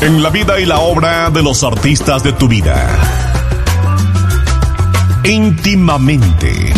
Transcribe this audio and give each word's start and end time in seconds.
en 0.00 0.22
la 0.22 0.30
vida 0.30 0.60
y 0.60 0.66
la 0.66 0.80
obra 0.80 1.30
de 1.30 1.42
los 1.42 1.64
artistas 1.64 2.22
de 2.22 2.32
tu 2.32 2.48
vida. 2.48 2.98
Íntimamente. 5.24 6.72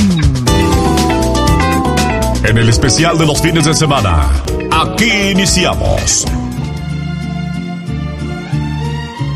En 2.45 2.57
el 2.57 2.69
especial 2.69 3.19
de 3.19 3.27
los 3.27 3.41
fines 3.43 3.65
de 3.65 3.75
semana, 3.75 4.31
aquí 4.71 5.11
iniciamos. 5.33 6.25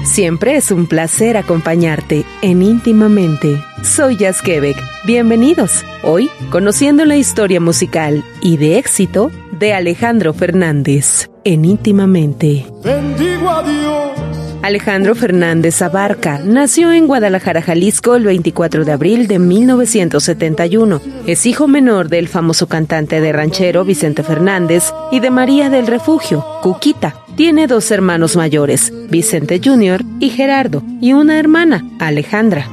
Siempre 0.05 0.57
es 0.57 0.71
un 0.71 0.87
placer 0.87 1.37
acompañarte 1.37 2.25
en 2.43 2.62
Íntimamente. 2.62 3.62
Soy 3.83 4.17
Jazz 4.17 4.43
Quebec. 4.43 4.77
Bienvenidos. 5.05 5.85
Hoy, 6.03 6.30
conociendo 6.51 7.05
la 7.05 7.17
historia 7.17 7.61
musical 7.61 8.23
y 8.41 8.59
de 8.59 8.79
éxito 8.79 9.30
de 9.53 9.73
Alejandro 9.73 10.35
Fernández 10.35 11.32
en 11.45 11.64
Íntimamente. 11.64 12.66
Bendigo 12.82 13.50
a 13.50 13.62
Dios. 13.62 14.12
Alejandro 14.62 15.17
Fernández 15.17 15.82
Abarca 15.82 16.40
nació 16.44 16.93
en 16.93 17.08
Guadalajara, 17.08 17.62
Jalisco, 17.62 18.14
el 18.14 18.25
24 18.25 18.84
de 18.84 18.93
abril 18.93 19.26
de 19.26 19.40
1971. 19.40 21.00
Es 21.26 21.46
hijo 21.46 21.67
menor 21.67 22.08
del 22.08 22.29
famoso 22.29 22.68
cantante 22.68 23.20
de 23.20 23.32
ranchero 23.32 23.84
Vicente 23.84 24.22
Fernández 24.22 24.94
y 25.11 25.18
de 25.18 25.31
María 25.31 25.68
del 25.68 25.89
Refugio, 25.89 26.44
Cuquita. 26.62 27.17
Tiene 27.34 27.67
dos 27.67 27.90
hermanos 27.90 28.36
mayores, 28.36 28.93
Vicente 29.09 29.61
Jr. 29.62 30.04
y 30.20 30.31
Gerardo, 30.31 30.82
y 31.00 31.12
una 31.12 31.40
hermana, 31.40 31.84
Alejandra. 31.98 32.69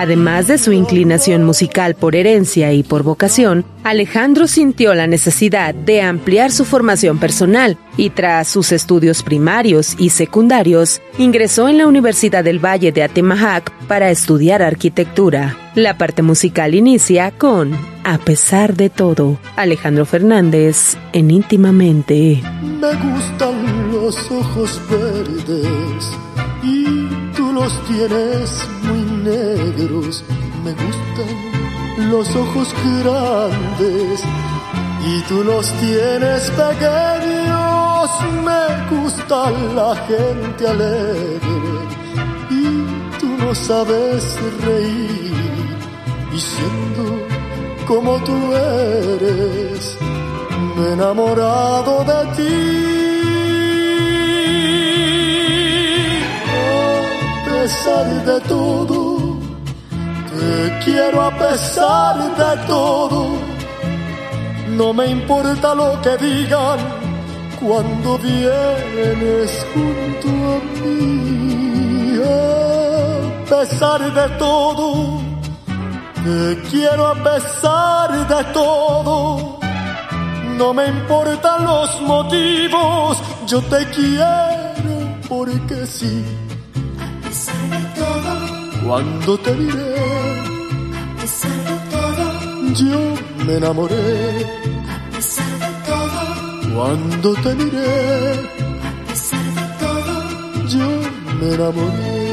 Además 0.00 0.46
de 0.46 0.56
su 0.56 0.72
inclinación 0.72 1.44
musical 1.44 1.94
por 1.94 2.16
herencia 2.16 2.72
y 2.72 2.82
por 2.82 3.02
vocación, 3.02 3.66
Alejandro 3.84 4.46
sintió 4.46 4.94
la 4.94 5.06
necesidad 5.06 5.74
de 5.74 6.00
ampliar 6.00 6.52
su 6.52 6.64
formación 6.64 7.18
personal 7.18 7.76
y 7.98 8.08
tras 8.08 8.48
sus 8.48 8.72
estudios 8.72 9.22
primarios 9.22 9.96
y 9.98 10.08
secundarios, 10.08 11.02
ingresó 11.18 11.68
en 11.68 11.76
la 11.76 11.86
Universidad 11.86 12.42
del 12.42 12.64
Valle 12.64 12.92
de 12.92 13.02
Atemajac 13.02 13.70
para 13.88 14.10
estudiar 14.10 14.62
arquitectura. 14.62 15.54
La 15.74 15.98
parte 15.98 16.22
musical 16.22 16.74
inicia 16.74 17.30
con 17.32 17.76
A 18.02 18.16
pesar 18.16 18.76
de 18.76 18.88
todo, 18.88 19.38
Alejandro 19.54 20.06
Fernández 20.06 20.96
en 21.12 21.30
íntimamente. 21.30 22.40
Me 22.62 22.94
gustan 22.94 23.92
los 23.92 24.30
ojos 24.30 24.80
verdes 24.88 26.16
y 26.62 26.99
tú 27.50 27.56
los 27.56 27.84
tienes 27.84 28.68
muy 28.82 29.00
negros. 29.22 30.24
Me 30.64 30.72
gustan 30.72 32.10
los 32.10 32.36
ojos 32.36 32.74
grandes 33.02 34.22
y 35.04 35.20
tú 35.28 35.42
los 35.44 35.66
tienes 35.74 36.50
pequeños. 36.50 38.10
Me 38.44 38.96
gusta 38.96 39.50
la 39.74 39.96
gente 40.06 40.68
alegre 40.68 41.40
y 42.50 43.18
tú 43.18 43.26
no 43.38 43.54
sabes 43.54 44.38
reír. 44.64 45.78
Y 46.32 46.38
siendo 46.38 47.04
como 47.86 48.16
tú 48.22 48.36
eres, 48.52 49.98
me 50.76 50.86
he 50.86 50.92
enamorado 50.92 52.04
de 52.04 52.36
ti. 52.36 52.99
Pesar 57.70 58.24
de 58.24 58.40
todo, 58.48 59.38
te 60.30 60.84
quiero 60.84 61.22
a 61.22 61.30
pesar 61.30 62.16
de 62.42 62.66
todo. 62.66 63.20
No 64.76 64.92
me 64.92 65.06
importa 65.06 65.74
lo 65.74 66.00
que 66.02 66.16
digan 66.16 66.78
cuando 67.60 68.18
vienes 68.18 69.66
junto 69.72 70.28
a 70.52 70.56
mí. 70.80 72.18
A 72.24 73.44
pesar 73.50 74.00
de 74.18 74.28
todo, 74.36 75.20
te 76.24 76.62
quiero 76.70 77.06
a 77.06 77.14
pesar 77.14 78.08
de 78.32 78.44
todo. 78.52 79.60
No 80.58 80.74
me 80.74 80.88
importan 80.88 81.64
los 81.64 82.00
motivos, 82.02 83.18
yo 83.46 83.62
te 83.62 83.86
quiero 83.90 84.94
porque 85.28 85.86
sí. 85.86 86.49
Cuando 88.90 89.38
te 89.38 89.52
miré, 89.52 89.94
a 90.98 91.20
pesar 91.20 91.58
de 91.70 91.76
todo, 91.94 92.24
yo 92.74 93.44
me 93.46 93.54
enamoré. 93.58 94.44
a 94.88 95.10
pesar 95.14 95.58
de 95.60 95.72
todo, 95.86 96.74
Cuando 96.74 97.34
te 97.34 97.54
miré, 97.54 98.32
a 98.88 98.92
pesar 99.06 99.44
de 99.58 99.66
todo, 99.78 100.66
yo 100.66 100.88
me 101.38 101.54
enamoré. 101.54 102.29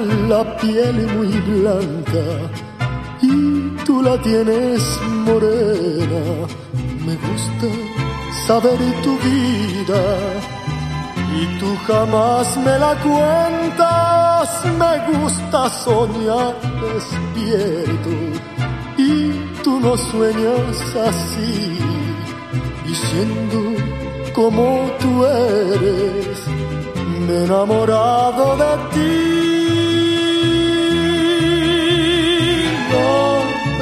La 0.00 0.56
piel 0.56 1.06
muy 1.16 1.28
blanca 1.28 2.24
y 3.20 3.76
tú 3.84 4.02
la 4.02 4.16
tienes 4.22 4.82
morena. 5.26 6.22
Me 7.04 7.14
gusta 7.26 7.68
saber 8.46 8.78
tu 9.02 9.12
vida 9.18 10.02
y 11.38 11.58
tú 11.58 11.76
jamás 11.86 12.56
me 12.56 12.78
la 12.78 12.94
cuentas. 13.02 14.48
Me 14.80 14.94
gusta 15.12 15.68
soñar 15.68 16.54
despierto 16.80 18.10
y 18.96 19.30
tú 19.62 19.78
no 19.80 19.96
sueñas 19.96 20.76
así. 21.08 21.78
Y 22.88 22.94
siendo 22.94 23.60
como 24.32 24.90
tú 25.00 25.24
eres, 25.24 26.38
me 27.26 27.34
he 27.34 27.44
enamorado 27.44 28.56
de 28.56 28.72
ti. 28.94 29.41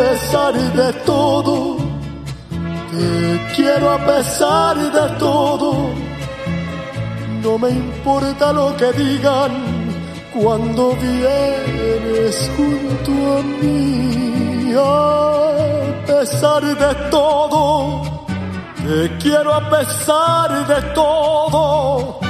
Pesar 0.00 0.54
de 0.54 0.92
todo, 1.04 1.76
te 2.90 3.54
quiero 3.54 3.90
a 3.90 3.98
pesar 4.06 4.76
de 4.98 5.06
todo. 5.18 5.70
No 7.42 7.58
me 7.58 7.70
importa 7.70 8.52
lo 8.52 8.74
que 8.78 8.90
digan 8.92 9.52
cuando 10.32 10.96
vienes 10.96 12.50
junto 12.56 13.10
a 13.36 13.42
mí. 13.60 14.74
A 14.78 16.06
pesar 16.06 16.62
de 16.84 16.92
todo, 17.10 18.26
te 18.86 19.16
quiero 19.22 19.52
a 19.52 19.62
pesar 19.68 20.66
de 20.66 20.80
todo. 20.94 22.20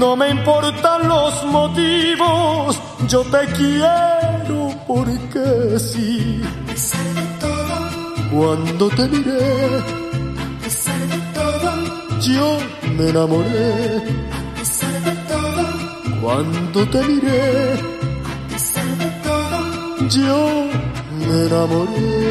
No 0.00 0.16
me 0.16 0.30
importan 0.30 1.08
los 1.08 1.44
motivos, 1.44 2.76
yo 3.06 3.22
te 3.34 3.46
quiero 3.58 4.74
porque 4.86 5.78
sí. 5.78 6.42
A 6.72 6.74
pesar 6.74 7.04
de 7.04 7.26
todo, 7.44 7.76
Cuando 8.32 8.88
te 8.88 9.08
miré, 9.08 9.44
a 10.42 10.64
pesar 10.64 11.00
de 11.12 11.18
todo, 11.38 11.70
yo 12.20 12.46
me 12.96 13.04
enamoré. 13.10 13.96
a 14.32 14.58
pesar 14.58 14.96
de 15.06 15.14
todo, 15.30 15.64
Cuando 16.22 16.80
te 16.92 17.00
miré, 17.08 17.74
a 18.24 18.48
pesar 18.48 18.90
de 19.02 19.10
todo, 19.26 19.58
yo 20.16 20.38
me 21.26 21.36
enamoré. 21.46 22.22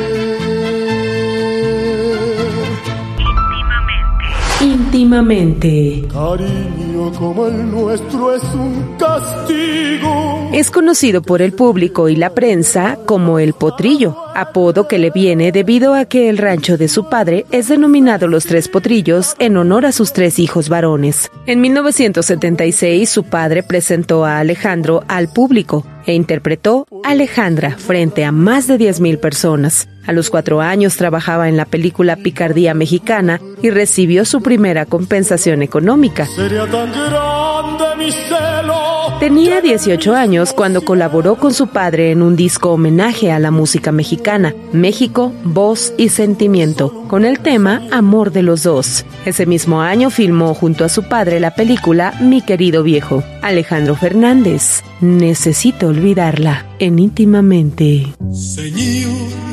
Íntimamente. 4.61 5.71
Cariño 6.11 6.80
como 7.09 7.47
el 7.47 7.71
nuestro 7.71 8.35
es 8.35 8.43
un 8.53 8.95
castigo. 8.99 10.49
Es 10.53 10.69
conocido 10.69 11.21
por 11.21 11.41
el 11.41 11.53
público 11.53 12.09
y 12.09 12.15
la 12.15 12.31
prensa 12.31 12.99
como 13.05 13.39
el 13.39 13.53
Potrillo, 13.53 14.17
apodo 14.35 14.87
que 14.87 14.99
le 14.99 15.09
viene 15.09 15.51
debido 15.51 15.95
a 15.95 16.05
que 16.05 16.29
el 16.29 16.37
rancho 16.37 16.77
de 16.77 16.87
su 16.87 17.09
padre 17.09 17.45
es 17.51 17.69
denominado 17.69 18.27
Los 18.27 18.45
Tres 18.45 18.67
Potrillos 18.67 19.35
en 19.39 19.57
honor 19.57 19.85
a 19.85 19.91
sus 19.91 20.13
tres 20.13 20.37
hijos 20.37 20.69
varones. 20.69 21.31
En 21.47 21.61
1976 21.61 23.09
su 23.09 23.23
padre 23.23 23.63
presentó 23.63 24.25
a 24.25 24.39
Alejandro 24.39 25.03
al 25.07 25.29
público 25.29 25.85
e 26.05 26.13
interpretó 26.13 26.85
Alejandra 27.03 27.77
frente 27.77 28.25
a 28.25 28.31
más 28.31 28.67
de 28.67 28.77
10.000 28.77 29.19
personas. 29.19 29.87
A 30.05 30.13
los 30.13 30.29
cuatro 30.29 30.61
años 30.61 30.97
trabajaba 30.97 31.49
en 31.49 31.57
la 31.57 31.65
película 31.65 32.15
Picardía 32.15 32.73
Mexicana 32.73 33.39
y 33.61 33.69
recibió 33.69 34.25
su 34.25 34.41
primera 34.41 34.85
compensación 34.85 35.61
económica. 35.61 36.25
Sería 36.25 36.65
tan 36.67 36.91
grande 36.91 37.85
mi 37.97 38.11
celo 38.11 38.91
Tenía 39.21 39.61
18 39.61 40.15
años 40.15 40.51
cuando 40.51 40.81
colaboró 40.81 41.35
con 41.35 41.53
su 41.53 41.67
padre 41.67 42.09
en 42.09 42.23
un 42.23 42.35
disco 42.35 42.71
homenaje 42.71 43.31
a 43.31 43.37
la 43.37 43.51
música 43.51 43.91
mexicana, 43.91 44.55
México, 44.73 45.31
Voz 45.43 45.93
y 45.95 46.09
Sentimiento, 46.09 47.03
con 47.07 47.23
el 47.23 47.39
tema 47.39 47.83
Amor 47.91 48.31
de 48.31 48.41
los 48.41 48.63
Dos. 48.63 49.05
Ese 49.23 49.45
mismo 49.45 49.81
año 49.81 50.09
filmó 50.09 50.55
junto 50.55 50.85
a 50.85 50.89
su 50.89 51.03
padre 51.03 51.39
la 51.39 51.53
película 51.53 52.15
Mi 52.19 52.41
querido 52.41 52.81
viejo. 52.81 53.23
Alejandro 53.43 53.95
Fernández, 53.95 54.83
Necesito 55.01 55.89
olvidarla 55.89 56.65
en 56.79 56.97
íntimamente. 56.97 58.07
Señor, 58.33 59.50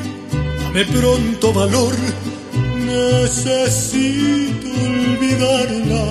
dame 0.69 0.85
pronto 0.85 1.53
valor, 1.53 1.95
necesito 2.77 4.69
olvidarla 4.69 6.05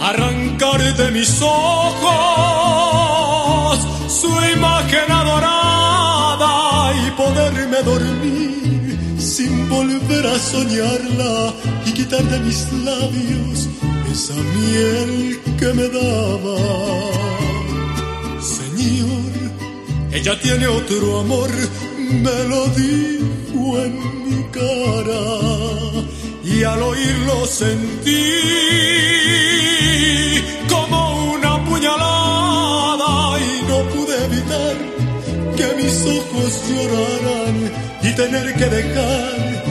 arrancar 0.00 0.80
de 0.96 1.10
mis 1.10 1.42
ojos 1.42 2.18
su 4.08 4.28
imagen 4.56 5.10
adorada 5.10 6.92
y 7.06 7.10
poderme 7.12 7.82
dormir 7.82 8.98
sin 9.18 9.68
volver 9.68 10.26
a 10.26 10.38
soñarla 10.38 11.52
y 11.86 11.92
quitar 11.92 12.24
de 12.24 12.40
mis 12.40 12.72
labios 12.72 13.68
esa 14.10 14.34
miel 14.34 15.40
que 15.58 15.72
me 15.74 15.88
daba. 15.88 16.56
Señor, 18.40 19.32
ella 20.12 20.40
tiene 20.40 20.66
otro 20.66 21.20
amor, 21.20 21.50
me 22.12 22.44
lo 22.44 22.66
dijo 22.68 23.78
en 23.84 23.94
mi 24.28 24.44
cara 24.50 25.24
y 26.44 26.62
al 26.64 26.82
oírlo 26.82 27.46
sentí 27.46 28.28
como 30.68 31.32
una 31.32 31.64
puñalada 31.64 33.38
y 33.40 33.62
no 33.68 33.78
pude 33.92 34.24
evitar 34.26 34.76
que 35.56 35.82
mis 35.82 35.96
ojos 36.18 36.50
lloraran 36.68 37.56
y 38.02 38.14
tener 38.14 38.54
que 38.54 38.66
dejar 38.66 39.64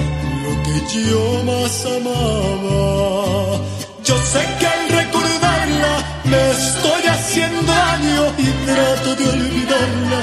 lo 0.44 0.52
que 0.64 0.76
yo 1.10 1.44
más 1.44 1.86
amaba. 1.86 3.62
Yo 4.04 4.16
sé 4.18 4.42
que 4.60 4.68
al 4.68 4.90
recordarla 4.90 6.22
me 6.26 6.52
estoy 6.52 7.04
haciendo 7.08 7.62
daño 7.62 8.34
y 8.38 8.48
trato 8.66 9.16
de 9.16 9.30
olvidarla, 9.30 10.22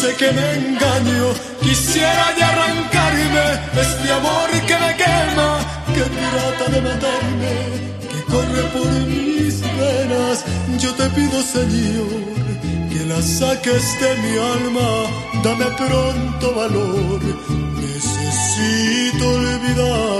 sé 0.00 0.14
que 0.20 0.30
me 0.32 0.46
engaño. 0.60 1.26
Quisiera 1.62 2.26
de 2.36 2.42
arrancarme 2.50 3.46
este 3.84 4.12
amor 4.12 4.50
que 4.68 4.76
me 4.84 4.92
quema, 5.02 5.50
que 5.94 6.04
trata 6.18 6.64
de 6.72 6.80
matarme 6.88 7.88
corre 8.30 8.62
por 8.74 8.90
mis 9.08 9.60
venas. 9.78 10.44
Yo 10.82 10.90
te 10.94 11.06
pido, 11.16 11.42
Señor, 11.42 12.22
que 12.90 13.04
la 13.06 13.20
saques 13.22 13.86
de 14.00 14.10
mi 14.22 14.34
alma. 14.54 14.90
Dame 15.44 15.66
pronto 15.82 16.54
valor. 16.54 17.20
Necesito 17.80 19.24
olvidarla. 19.40 20.17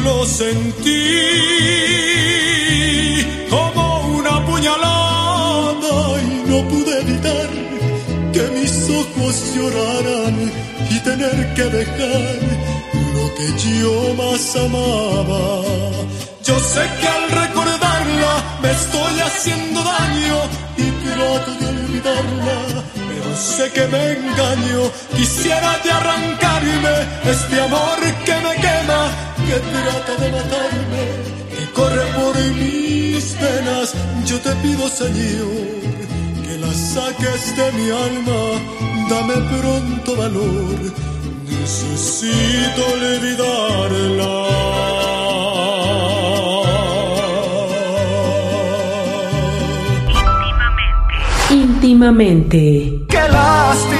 Oírlo 0.00 0.26
sentí 0.26 1.06
como 3.48 4.00
una 4.08 4.46
puñalada 4.46 6.22
y 6.22 6.50
no 6.50 6.68
pude 6.68 7.00
evitar 7.00 7.48
que 8.32 8.42
mis 8.58 8.90
ojos 8.90 9.54
lloraran 9.54 10.52
y 10.90 10.98
tener 11.00 11.54
que 11.54 11.64
dejar 11.64 12.38
lo 13.14 13.34
que 13.34 13.46
yo 13.80 14.14
más 14.14 14.56
amaba. 14.56 15.62
Yo 16.44 16.58
sé 16.58 16.82
que 17.00 17.08
al 17.08 17.30
recordarla 17.30 18.58
me 18.62 18.70
estoy 18.70 19.20
haciendo 19.20 19.82
daño 19.82 20.36
y 20.78 20.90
trato 21.04 21.54
de 21.60 21.66
olvidarla 21.66 22.90
sé 23.40 23.70
que 23.72 23.86
me 23.86 24.12
engaño, 24.12 24.82
quisiera 25.16 25.78
de 25.82 25.90
arrancarme 25.90 26.94
este 27.24 27.60
amor 27.60 27.98
que 28.26 28.34
me 28.46 28.54
quema, 28.64 29.29
que 29.50 29.58
trata 29.58 30.12
de 30.22 30.28
matarme, 30.30 31.04
que 31.56 31.64
corre 31.72 32.06
por 32.16 32.34
mis 32.60 33.24
venas. 33.40 33.94
Yo 34.24 34.36
te 34.38 34.52
pido, 34.62 34.88
Señor, 34.88 35.80
que 36.44 36.54
la 36.64 36.72
saques 36.72 37.56
de 37.58 37.66
mi 37.72 37.90
alma, 38.06 38.40
dame 39.10 39.36
pronto 39.54 40.16
valor, 40.16 40.78
necesito 41.48 42.80
olvidarla. 42.94 44.30
íntimamente. 51.52 53.06
¡Qué 53.08 53.22
lástima! 53.28 53.99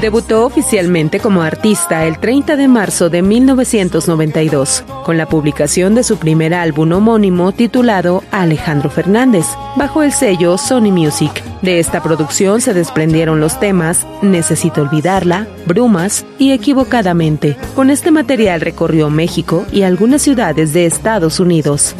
Debutó 0.00 0.46
oficialmente 0.46 1.20
como 1.20 1.42
artista 1.42 2.06
el 2.06 2.18
30 2.18 2.56
de 2.56 2.68
marzo 2.68 3.10
de 3.10 3.20
1992, 3.20 4.82
con 5.04 5.18
la 5.18 5.26
publicación 5.26 5.94
de 5.94 6.02
su 6.04 6.16
primer 6.16 6.54
álbum 6.54 6.92
homónimo 6.92 7.52
titulado 7.52 8.24
Alejandro 8.30 8.88
Fernández, 8.88 9.44
bajo 9.76 10.02
el 10.02 10.12
sello 10.12 10.56
Sony 10.56 10.90
Music. 10.90 11.44
De 11.60 11.80
esta 11.80 12.02
producción 12.02 12.62
se 12.62 12.72
desprendieron 12.72 13.40
los 13.40 13.60
temas 13.60 14.06
Necesito 14.22 14.80
olvidarla, 14.80 15.46
Brumas 15.66 16.24
y 16.38 16.52
Equivocadamente. 16.52 17.58
Con 17.74 17.90
este 17.90 18.10
material 18.10 18.62
recorrió 18.62 19.10
México 19.10 19.66
y 19.70 19.82
algunas 19.82 20.22
ciudades 20.22 20.72
de 20.72 20.86
Estados 20.86 21.40
Unidos. 21.40 21.94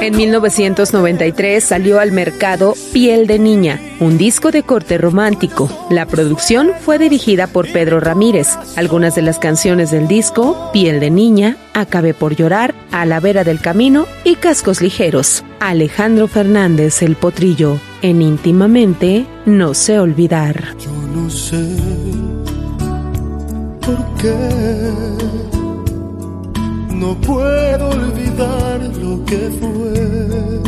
En 0.00 0.16
1993 0.16 1.64
salió 1.64 1.98
al 1.98 2.12
mercado 2.12 2.74
Piel 2.92 3.26
de 3.26 3.40
Niña, 3.40 3.80
un 3.98 4.16
disco 4.16 4.52
de 4.52 4.62
corte 4.62 4.96
romántico. 4.96 5.68
La 5.90 6.06
producción 6.06 6.70
fue 6.80 7.00
dirigida 7.00 7.48
por 7.48 7.70
Pedro 7.72 7.98
Ramírez. 7.98 8.56
Algunas 8.76 9.16
de 9.16 9.22
las 9.22 9.40
canciones 9.40 9.90
del 9.90 10.06
disco, 10.06 10.70
Piel 10.72 11.00
de 11.00 11.10
Niña, 11.10 11.56
Acabé 11.74 12.14
por 12.14 12.36
llorar, 12.36 12.74
A 12.92 13.06
la 13.06 13.18
vera 13.18 13.42
del 13.42 13.60
camino 13.60 14.06
y 14.22 14.36
Cascos 14.36 14.80
ligeros. 14.80 15.44
Alejandro 15.58 16.28
Fernández 16.28 17.02
El 17.02 17.16
Potrillo, 17.16 17.80
en 18.00 18.22
íntimamente 18.22 19.26
No 19.46 19.74
sé 19.74 19.98
olvidar. 19.98 20.76
Yo 20.78 20.92
no 21.12 21.28
sé 21.28 21.76
por 23.80 24.14
qué 24.18 25.57
no 26.98 27.14
puedo 27.20 27.90
olvidar 27.90 28.80
lo 29.02 29.24
que 29.24 29.50
fue. 29.60 30.60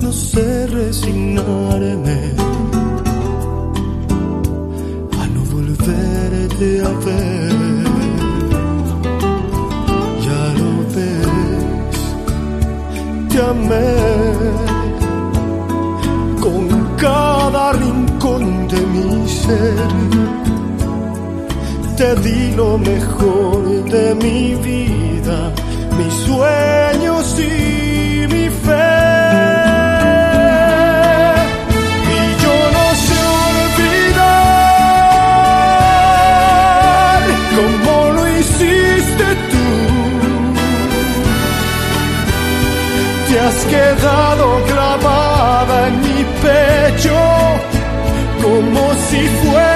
No 0.00 0.12
sé 0.12 0.66
resignarme 0.66 2.20
a 5.20 5.26
no 5.34 5.40
volverte 5.52 6.68
a 6.80 6.92
ver. 7.06 7.52
Ya 10.26 10.42
lo 10.60 10.70
ves, 10.94 11.98
te 13.30 13.38
amé 13.52 13.92
con 16.40 16.68
cada 16.96 17.72
rincón 17.72 18.68
de 18.68 18.80
mi 18.92 19.28
ser 19.28 20.43
te 21.96 22.14
di 22.16 22.52
lo 22.56 22.76
mejor 22.78 23.84
de 23.84 24.14
mi 24.16 24.54
vida, 24.56 25.52
mis 25.96 26.14
sueños 26.26 27.38
y 27.38 28.26
mi 28.32 28.48
fe. 28.64 28.90
Y 32.16 32.20
yo 32.42 32.56
no 32.76 32.86
sé 33.04 33.18
olvidar 33.48 34.14
como 37.56 37.94
lo 38.16 38.22
hiciste 38.38 39.26
tú. 39.52 39.66
Te 43.28 43.34
has 43.46 43.58
quedado 43.74 44.46
clavada 44.70 45.76
en 45.88 45.94
mi 46.00 46.20
pecho 46.42 47.18
como 48.42 48.82
si 49.08 49.20
fuera 49.42 49.73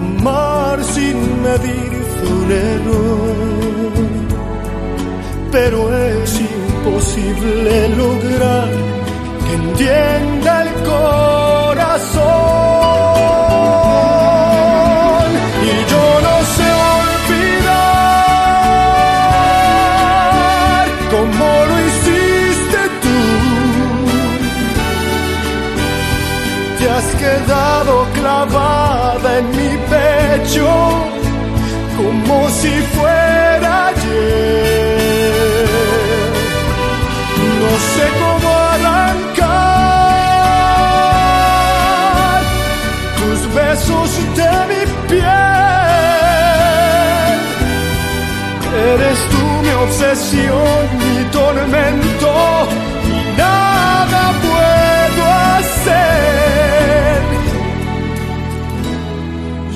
amar 0.00 0.82
sin 0.84 1.18
medir 1.42 1.92
fue 2.14 2.30
pero 5.52 5.78
es 5.94 6.40
imposible 6.40 7.88
lograr 7.96 8.70
que 9.46 9.54
entienda 9.54 10.62
el 10.62 10.72
corazón. 10.84 11.39
Si 32.60 32.72
fuera 32.94 33.70
ayer. 33.88 35.66
No 37.60 37.72
sé 37.92 38.06
cómo 38.22 38.50
arrancar 38.74 39.60
tus 43.18 43.40
besos 43.54 44.10
de 44.38 44.52
mi 44.70 44.82
piel. 45.08 45.50
Eres 48.92 49.18
tú 49.32 49.42
mi 49.64 49.72
obsesión, 49.86 50.82
mi 51.02 51.16
tormento 51.38 52.32
y 53.14 53.18
nada 53.38 54.22
puedo 54.46 55.22
hacer. 55.56 57.18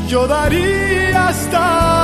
Yo 0.08 0.20
daría 0.26 1.20
hasta 1.28 2.03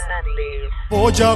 Voy 1.01 1.13
a 1.19 1.35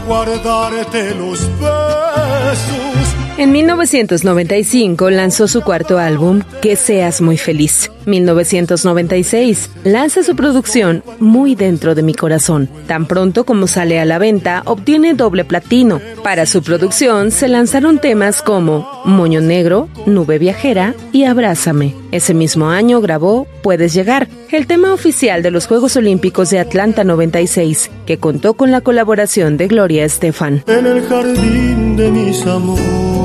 los 1.15 1.39
besos. 1.59 3.15
En 3.39 3.51
1995 3.51 5.09
lanzó 5.09 5.47
su 5.47 5.61
cuarto 5.61 5.97
álbum, 5.97 6.43
Que 6.61 6.75
seas 6.75 7.19
muy 7.19 7.37
feliz. 7.37 7.89
1996 8.05 9.69
lanza 9.83 10.23
su 10.23 10.35
producción 10.35 11.03
Muy 11.19 11.55
dentro 11.55 11.95
de 11.95 12.03
mi 12.03 12.13
corazón. 12.13 12.69
Tan 12.87 13.05
pronto 13.05 13.45
como 13.45 13.67
sale 13.67 13.99
a 13.99 14.05
la 14.05 14.17
venta, 14.17 14.61
obtiene 14.65 15.13
doble 15.13 15.45
platino. 15.45 16.01
Para 16.23 16.45
su 16.45 16.61
producción 16.63 17.31
se 17.31 17.47
lanzaron 17.47 17.99
temas 17.99 18.41
como 18.41 19.01
Moño 19.05 19.41
Negro, 19.41 19.89
Nube 20.05 20.39
Viajera 20.39 20.95
y 21.11 21.25
Abrázame. 21.25 21.95
Ese 22.11 22.33
mismo 22.33 22.69
año 22.69 23.01
grabó 23.01 23.47
Puedes 23.61 23.93
llegar, 23.93 24.27
el 24.51 24.67
tema 24.67 24.93
oficial 24.93 25.41
de 25.41 25.51
los 25.51 25.67
Juegos 25.67 25.95
Olímpicos 25.95 26.49
de 26.51 26.59
Atlanta 26.59 27.03
96, 27.03 27.89
que 28.05 28.19
contó 28.19 28.53
con 28.53 28.71
la 28.71 28.81
colaboración 28.81 29.57
de 29.57 29.67
Gloria 29.67 30.05
Estefan. 30.05 30.63
En 30.67 30.85
el 30.85 31.05
jardín 31.07 31.95
de 31.97 32.11
mis 32.11 32.45
amores. 32.45 33.24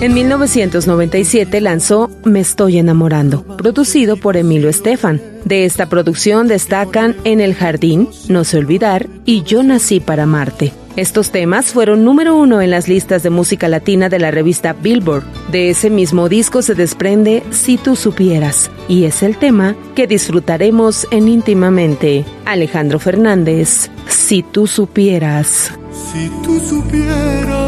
En 0.00 0.12
1997 0.12 1.60
lanzó 1.60 2.10
Me 2.24 2.40
estoy 2.40 2.78
enamorando, 2.78 3.44
producido 3.56 4.16
por 4.16 4.36
Emilio 4.36 4.68
Estefan. 4.68 5.20
De 5.44 5.64
esta 5.64 5.88
producción 5.88 6.48
destacan 6.48 7.16
En 7.24 7.40
el 7.40 7.54
jardín, 7.54 8.08
No 8.28 8.44
sé 8.44 8.58
olvidar 8.58 9.06
y 9.24 9.42
Yo 9.42 9.62
nací 9.62 10.00
para 10.00 10.24
amarte. 10.24 10.72
Estos 10.96 11.30
temas 11.30 11.66
fueron 11.66 12.04
número 12.04 12.36
uno 12.36 12.60
en 12.60 12.70
las 12.70 12.88
listas 12.88 13.22
de 13.22 13.30
música 13.30 13.68
latina 13.68 14.08
de 14.08 14.18
la 14.18 14.30
revista 14.30 14.72
Billboard. 14.72 15.24
De 15.50 15.70
ese 15.70 15.90
mismo 15.90 16.28
disco 16.28 16.60
se 16.60 16.74
desprende 16.74 17.42
Si 17.50 17.76
tú 17.78 17.96
supieras, 17.96 18.70
y 18.88 19.04
es 19.04 19.22
el 19.22 19.38
tema 19.38 19.76
que 19.94 20.06
disfrutaremos 20.06 21.06
en 21.10 21.28
íntimamente. 21.28 22.24
Alejandro 22.44 22.98
Fernández, 22.98 23.90
Si 24.08 24.42
tú 24.42 24.66
supieras. 24.66 25.72
Si 26.12 26.28
tú 26.42 26.58
supieras 26.60 27.67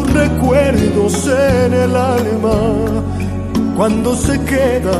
recuerdos 0.13 1.27
en 1.27 1.73
el 1.73 1.95
alma 1.95 3.03
cuando 3.75 4.15
se 4.15 4.39
queda 4.43 4.99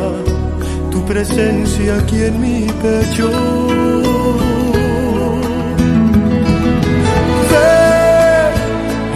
tu 0.89 1.05
presencia 1.05 1.97
aquí 1.97 2.23
en 2.23 2.41
mi 2.41 2.67
pecho. 2.81 3.29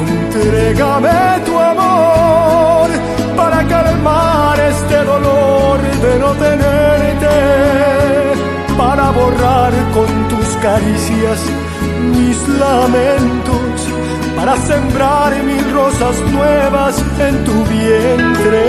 Entrégame 0.07 1.39
tu 1.45 1.57
amor 1.57 2.89
para 3.35 3.65
calmar 3.67 4.59
este 4.59 4.97
dolor 5.03 5.79
de 6.03 6.19
no 6.19 6.31
tenerte, 6.33 7.35
para 8.77 9.11
borrar 9.11 9.73
con 9.93 10.27
tus 10.27 10.47
caricias 10.61 11.39
mis 12.15 12.47
lamentos, 12.59 13.14
para 14.45 14.61
sembrar 14.61 15.33
mil 15.43 15.71
rosas 15.73 16.15
nuevas 16.31 16.95
en 17.19 17.43
tu 17.45 17.65
vientre. 17.65 18.63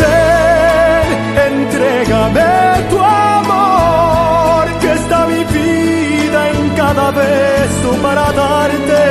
Ven, 0.00 1.08
entrégame 1.52 2.50
tu 2.90 2.98
amor, 2.98 4.64
que 4.80 4.92
está 4.92 5.26
mi 5.26 5.44
vida 5.44 6.50
en 6.50 6.70
cada 6.70 7.12
beso 7.12 7.90
para 8.02 8.32
darte 8.32 9.04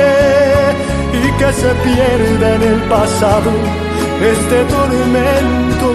y 1.20 1.38
que 1.38 1.52
se 1.60 1.70
pierda 1.86 2.54
en 2.56 2.62
el 2.62 2.80
pasado 2.94 3.50
este 4.34 4.58
tormento 4.74 5.88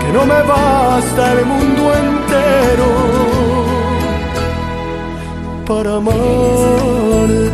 que 0.00 0.12
no 0.12 0.26
me 0.26 0.42
basta 0.42 1.32
el 1.32 1.46
mundo 1.46 1.82
entero 2.04 2.88
para 5.66 5.94
amarte. 5.96 7.53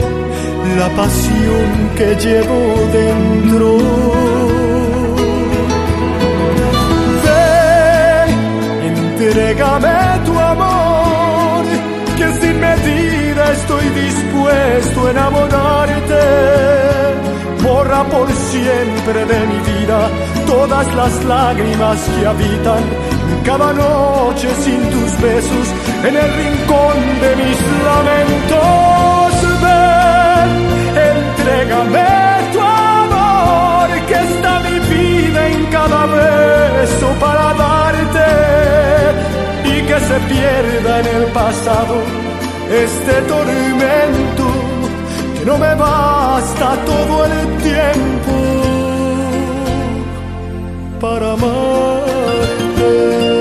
la 0.77 0.89
pasión 0.89 1.69
que 1.97 2.15
llevo 2.15 2.59
dentro. 2.91 3.77
Ven, 7.25 8.29
entrégame 8.91 9.97
tu 10.25 10.39
amor, 10.39 11.63
que 12.17 12.27
sin 12.39 12.59
medida 12.59 13.51
estoy 13.51 13.85
dispuesto 14.03 15.07
a 15.07 15.11
enamorarte. 15.11 16.23
Borra 17.63 18.03
por 18.05 18.27
siempre 18.31 19.25
de 19.25 19.39
mi 19.47 19.59
vida 19.71 20.09
todas 20.47 20.87
las 20.95 21.23
lágrimas 21.25 21.99
que 22.15 22.25
habitan 22.25 22.83
cada 23.45 23.73
noche 23.73 24.47
sin 24.63 24.81
tus 24.89 25.21
besos 25.21 25.67
en 26.07 26.15
el 26.15 26.33
rincón 26.33 26.97
de 27.21 27.35
mis 27.35 27.57
lamentos. 27.85 29.00
Entrégame 31.71 32.51
tu 32.51 32.59
amor, 32.59 33.87
que 34.07 34.13
está 34.13 34.59
mi 34.59 34.79
vida 34.93 35.47
en 35.47 35.65
cada 35.67 36.05
beso 36.05 37.07
para 37.19 37.53
darte 37.53 38.29
y 39.63 39.81
que 39.87 39.99
se 39.99 40.19
pierda 40.31 40.99
en 40.99 41.05
el 41.17 41.25
pasado 41.31 41.95
este 42.69 43.21
tormento 43.21 44.47
que 45.37 45.45
no 45.45 45.57
me 45.57 45.73
basta 45.75 46.75
todo 46.85 47.25
el 47.25 47.57
tiempo 47.67 48.33
para 50.99 51.31
amarte. 51.33 53.40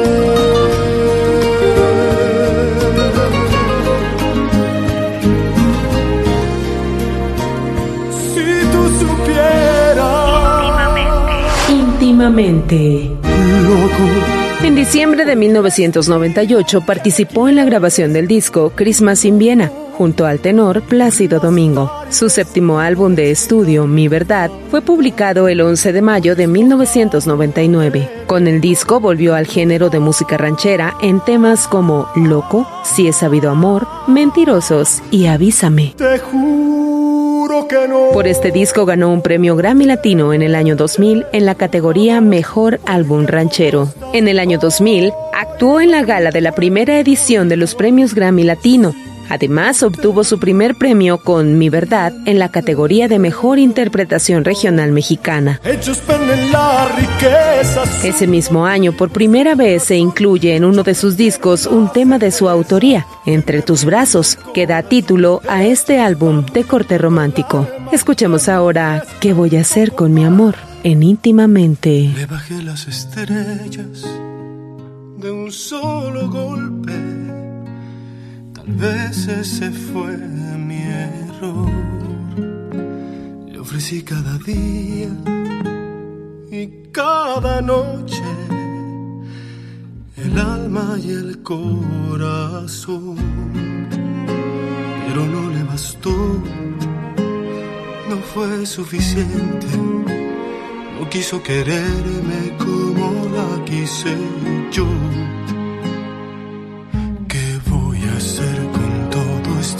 Loco. 12.30 14.08
En 14.62 14.76
diciembre 14.76 15.24
de 15.24 15.34
1998 15.34 16.82
participó 16.82 17.48
en 17.48 17.56
la 17.56 17.64
grabación 17.64 18.12
del 18.12 18.28
disco 18.28 18.70
Christmas 18.76 19.24
in 19.24 19.36
Viena, 19.36 19.72
junto 19.94 20.26
al 20.26 20.38
tenor 20.38 20.82
Plácido 20.82 21.40
Domingo. 21.40 21.90
Su 22.10 22.28
séptimo 22.28 22.78
álbum 22.78 23.16
de 23.16 23.32
estudio, 23.32 23.88
Mi 23.88 24.06
Verdad, 24.06 24.48
fue 24.70 24.80
publicado 24.80 25.48
el 25.48 25.60
11 25.60 25.92
de 25.92 26.02
mayo 26.02 26.36
de 26.36 26.46
1999. 26.46 28.08
Con 28.28 28.46
el 28.46 28.60
disco 28.60 29.00
volvió 29.00 29.34
al 29.34 29.48
género 29.48 29.90
de 29.90 29.98
música 29.98 30.36
ranchera 30.36 30.94
en 31.02 31.18
temas 31.20 31.66
como 31.66 32.08
Loco, 32.14 32.64
Si 32.84 33.08
he 33.08 33.12
sabido 33.12 33.50
amor, 33.50 33.88
Mentirosos 34.06 35.02
y 35.10 35.26
Avísame. 35.26 35.94
Te 35.96 36.18
juro 36.20 36.89
Por 38.12 38.28
este 38.28 38.52
disco 38.52 38.86
ganó 38.86 39.12
un 39.12 39.22
premio 39.22 39.56
Grammy 39.56 39.84
Latino 39.84 40.32
en 40.32 40.42
el 40.42 40.54
año 40.54 40.76
2000 40.76 41.26
en 41.32 41.46
la 41.46 41.56
categoría 41.56 42.20
Mejor 42.20 42.78
Álbum 42.86 43.26
Ranchero. 43.26 43.92
En 44.12 44.28
el 44.28 44.38
año 44.38 44.58
2000 44.58 45.12
actuó 45.32 45.80
en 45.80 45.90
la 45.90 46.04
gala 46.04 46.30
de 46.30 46.42
la 46.42 46.52
primera 46.52 47.00
edición 47.00 47.48
de 47.48 47.56
los 47.56 47.74
premios 47.74 48.14
Grammy 48.14 48.44
Latino. 48.44 48.94
Además, 49.30 49.82
obtuvo 49.82 50.24
su 50.24 50.38
primer 50.38 50.74
premio 50.74 51.18
con 51.18 51.56
Mi 51.56 51.70
Verdad 51.70 52.12
en 52.26 52.38
la 52.38 52.50
categoría 52.50 53.08
de 53.08 53.18
Mejor 53.18 53.58
Interpretación 53.58 54.44
Regional 54.44 54.92
Mexicana. 54.92 55.60
Ese 58.04 58.26
mismo 58.26 58.66
año, 58.66 58.92
por 58.96 59.10
primera 59.10 59.54
vez, 59.54 59.84
se 59.84 59.96
incluye 59.96 60.56
en 60.56 60.64
uno 60.64 60.82
de 60.82 60.94
sus 60.94 61.16
discos 61.16 61.66
un 61.66 61.90
tema 61.92 62.18
de 62.18 62.30
su 62.32 62.48
autoría, 62.48 63.06
Entre 63.24 63.62
tus 63.62 63.84
brazos, 63.84 64.36
que 64.52 64.66
da 64.66 64.82
título 64.82 65.40
a 65.48 65.64
este 65.64 66.00
álbum 66.00 66.44
de 66.52 66.64
corte 66.64 66.98
romántico. 66.98 67.68
Escuchemos 67.92 68.48
ahora 68.48 69.04
¿Qué 69.20 69.32
voy 69.32 69.56
a 69.56 69.60
hacer 69.60 69.92
con 69.92 70.12
mi 70.12 70.24
amor? 70.24 70.56
en 70.82 71.02
íntimamente. 71.02 72.10
Le 72.16 72.26
bajé 72.26 72.62
las 72.62 72.86
estrellas 72.88 74.02
de 75.18 75.30
un 75.30 75.52
solo 75.52 76.30
golpe. 76.30 77.19
Vez 78.78 79.28
ese 79.28 79.70
fue 79.70 80.16
mi 80.16 80.82
error. 80.82 81.70
Le 83.46 83.58
ofrecí 83.58 84.02
cada 84.02 84.38
día 84.38 85.10
y 86.50 86.90
cada 86.92 87.60
noche 87.60 88.22
el 90.16 90.38
alma 90.38 90.96
y 91.02 91.10
el 91.10 91.42
corazón. 91.42 93.16
Pero 95.06 95.26
no 95.26 95.50
le 95.50 95.62
bastó, 95.64 96.14
no 98.08 98.16
fue 98.32 98.66
suficiente. 98.66 99.66
No 100.98 101.08
quiso 101.08 101.42
quererme 101.42 102.56
como 102.58 103.26
la 103.34 103.64
quise 103.64 104.16
yo. 104.70 104.86
¿Qué 107.26 107.58
voy 107.70 107.98
a 108.02 108.16
hacer 108.16 108.59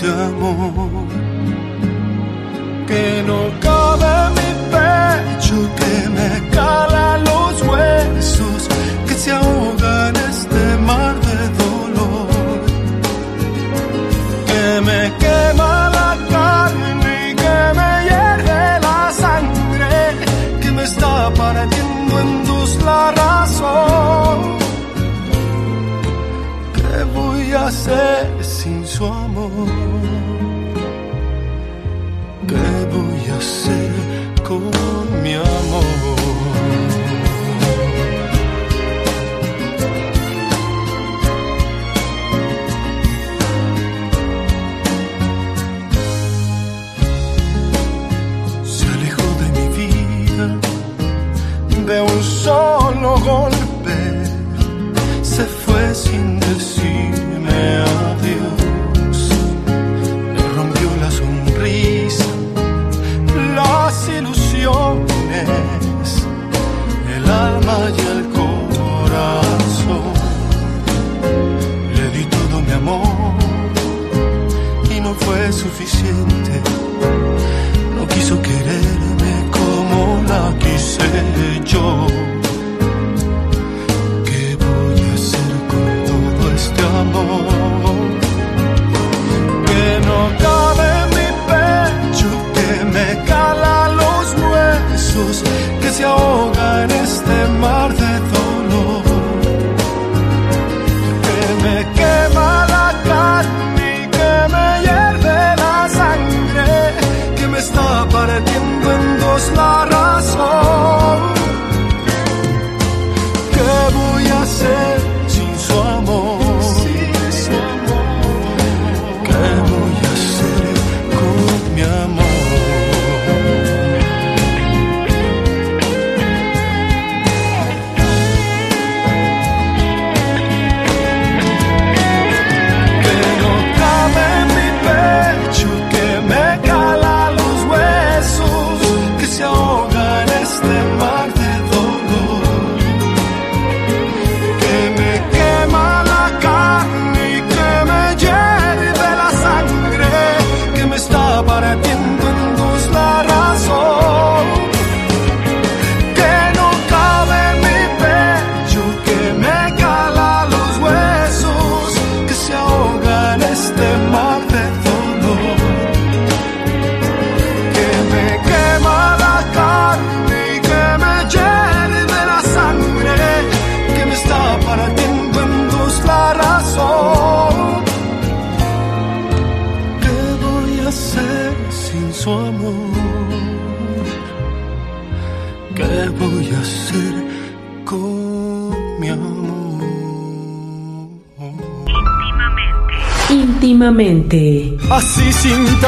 este 0.01 0.13
amor? 0.13 1.07
Que 2.87 3.23
no 3.27 3.41
cabe 3.61 4.15
mi 4.37 4.51
pecho, 4.75 5.57
que 5.79 6.09
me 6.17 6.49
cala 6.51 7.19
los 7.19 7.63
huesos, 7.69 8.69
que 9.07 9.15
se 9.15 9.31
ahoga 9.31 10.09
en 10.09 10.17
este 10.17 10.63
mar 10.89 11.15
de 11.29 11.39
dolor. 11.65 12.61
Que 14.47 14.81
me 14.89 15.01
quema 15.23 15.91
la 15.99 16.11
carne 16.35 17.13
y 17.31 17.35
que 17.43 17.59
me 17.79 17.91
hierve 18.09 18.63
la 18.87 19.13
sangre, 19.23 19.93
que 20.63 20.71
me 20.73 20.85
está 20.85 21.31
partiendo 21.35 22.21
en 22.21 22.45
dos 22.47 22.71
la 22.85 23.13
razón. 23.13 24.39
¿Qué 26.75 27.05
voy 27.15 27.53
a 27.53 27.67
hacer 27.67 28.45
sin 28.45 28.87
su 28.87 29.05
amor? 29.05 29.80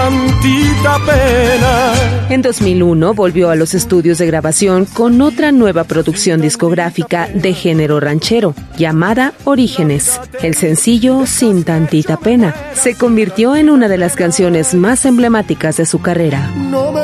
Tantita 0.03 0.99
pena. 1.07 1.93
En 2.29 2.43
2001 2.43 3.15
volvió 3.15 3.51
a 3.51 3.55
los 3.55 3.75
estudios 3.75 4.19
de 4.19 4.27
grabación 4.27 4.85
con 4.85 5.21
otra 5.21 5.53
nueva 5.53 5.85
producción 5.85 6.41
discográfica 6.41 7.29
de 7.33 7.55
género 7.55 8.01
ranchero, 8.01 8.55
llamada 8.77 9.33
Orígenes. 9.45 10.21
El 10.43 10.55
sencillo 10.55 11.27
Sin 11.27 11.63
tantita 11.63 12.17
pena 12.17 12.55
se 12.75 12.97
convirtió 12.97 13.55
en 13.55 13.71
una 13.71 13.89
de 13.89 13.99
las 13.99 14.17
canciones 14.17 14.75
más 14.75 15.05
emblemáticas 15.05 15.77
de 15.77 15.87
su 15.87 16.01
carrera. 16.01 16.51
No 16.57 16.91
me. 16.91 17.03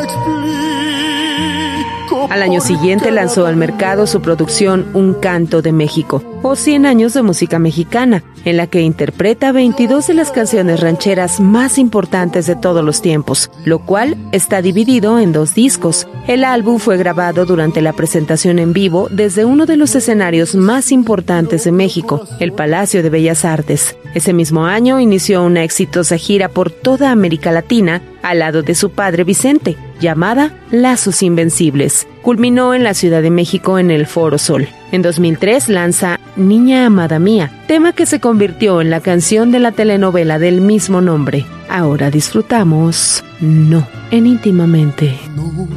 Al 2.30 2.42
año 2.42 2.60
siguiente 2.60 3.10
lanzó 3.10 3.46
al 3.46 3.56
mercado 3.56 4.06
su 4.06 4.20
producción 4.20 4.86
Un 4.92 5.14
Canto 5.14 5.62
de 5.62 5.72
México, 5.72 6.22
o 6.42 6.56
100 6.56 6.84
años 6.84 7.14
de 7.14 7.22
música 7.22 7.58
mexicana, 7.58 8.22
en 8.44 8.56
la 8.56 8.66
que 8.66 8.82
interpreta 8.82 9.52
22 9.52 10.06
de 10.06 10.14
las 10.14 10.30
canciones 10.30 10.80
rancheras 10.80 11.40
más 11.40 11.78
importantes 11.78 12.46
de 12.46 12.56
todos 12.56 12.84
los 12.84 13.02
tiempos, 13.02 13.50
lo 13.64 13.78
cual 13.78 14.16
está 14.32 14.62
dividido 14.62 15.18
en 15.18 15.32
dos 15.32 15.54
discos. 15.54 16.06
El 16.26 16.44
álbum 16.44 16.78
fue 16.78 16.96
grabado 16.96 17.46
durante 17.46 17.82
la 17.82 17.92
presentación 17.92 18.58
en 18.58 18.72
vivo 18.72 19.08
desde 19.10 19.44
uno 19.44 19.66
de 19.66 19.76
los 19.76 19.94
escenarios 19.94 20.54
más 20.54 20.92
importantes 20.92 21.64
de 21.64 21.72
México, 21.72 22.26
el 22.40 22.52
Palacio 22.52 23.02
de 23.02 23.10
Bellas 23.10 23.44
Artes. 23.44 23.96
Ese 24.14 24.32
mismo 24.32 24.64
año 24.66 25.00
inició 25.00 25.42
una 25.42 25.64
exitosa 25.64 26.16
gira 26.16 26.48
por 26.48 26.70
toda 26.70 27.10
América 27.10 27.52
Latina 27.52 28.02
al 28.22 28.40
lado 28.40 28.62
de 28.62 28.74
su 28.74 28.90
padre 28.90 29.24
Vicente, 29.24 29.76
llamada 30.00 30.54
Lazos 30.70 31.22
Invencibles. 31.22 32.06
Culminó 32.22 32.74
en 32.74 32.84
la 32.84 32.94
Ciudad 32.94 33.22
de 33.22 33.30
México 33.30 33.78
en 33.78 33.90
el 33.90 34.06
Foro 34.06 34.38
Sol. 34.38 34.68
En 34.90 35.02
2003 35.02 35.68
lanza 35.68 36.18
Niña 36.36 36.86
Amada 36.86 37.18
Mía, 37.18 37.50
tema 37.66 37.92
que 37.92 38.06
se 38.06 38.20
convirtió 38.20 38.80
en 38.80 38.88
la 38.88 39.00
canción 39.00 39.50
de 39.50 39.58
la 39.58 39.72
telenovela 39.72 40.38
del 40.38 40.62
mismo 40.62 41.02
nombre. 41.02 41.44
Ahora 41.68 42.10
disfrutamos 42.10 43.22
No 43.40 43.86
en 44.10 44.26
íntimamente. 44.26 45.18
No, 45.36 45.68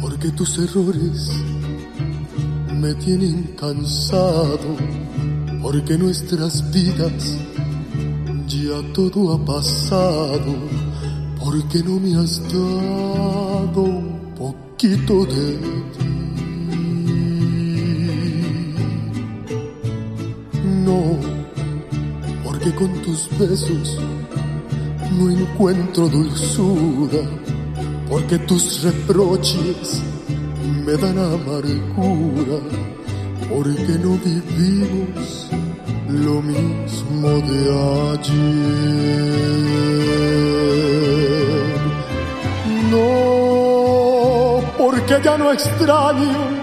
porque 0.00 0.30
tus 0.30 0.58
errores 0.58 1.30
me 2.74 2.92
tienen 2.94 3.54
cansado, 3.60 4.76
porque 5.62 5.96
nuestras 5.96 6.68
vidas 6.72 7.38
ya 8.48 8.82
todo 8.92 9.34
ha 9.34 9.44
pasado, 9.44 10.56
porque 11.38 11.84
no 11.84 12.00
me 12.00 12.16
has 12.16 12.42
dado 12.52 13.82
un 13.82 14.34
poquito 14.36 15.24
de 15.26 15.56
ti. 15.56 16.19
No, 20.90 21.14
porque 22.42 22.74
con 22.74 22.90
tus 23.02 23.28
besos 23.38 23.96
no 25.16 25.30
encuentro 25.30 26.08
dulzura, 26.08 27.22
porque 28.08 28.36
tus 28.40 28.82
reproches 28.82 30.02
me 30.84 30.94
dan 30.96 31.16
amargura, 31.16 32.58
porque 33.48 33.92
no 34.04 34.18
vivimos 34.28 35.48
lo 36.08 36.42
mismo 36.42 37.28
de 37.50 37.58
ayer. 38.10 38.50
No, 42.90 44.60
porque 44.76 45.20
ya 45.22 45.38
no 45.38 45.52
extraño 45.52 46.60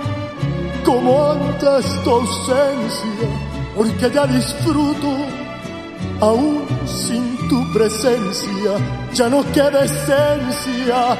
como 0.84 1.32
antes 1.32 2.04
tu 2.04 2.10
ausencia, 2.10 3.47
porque 3.78 4.10
ya 4.10 4.26
disfruto 4.26 5.12
aún 6.20 6.66
sin 6.88 7.38
tu 7.48 7.72
presencia, 7.74 8.72
ya 9.14 9.30
no 9.30 9.44
queda 9.52 9.86
esencia 9.86 11.16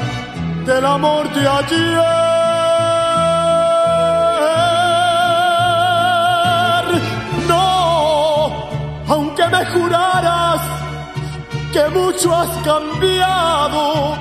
del 0.66 0.84
amor 0.84 1.32
de 1.36 1.48
ayer. 1.48 2.02
No, 7.48 8.70
aunque 9.08 9.48
me 9.50 9.66
juraras 9.68 10.62
que 11.72 11.88
mucho 11.90 12.36
has 12.36 12.50
cambiado, 12.66 14.18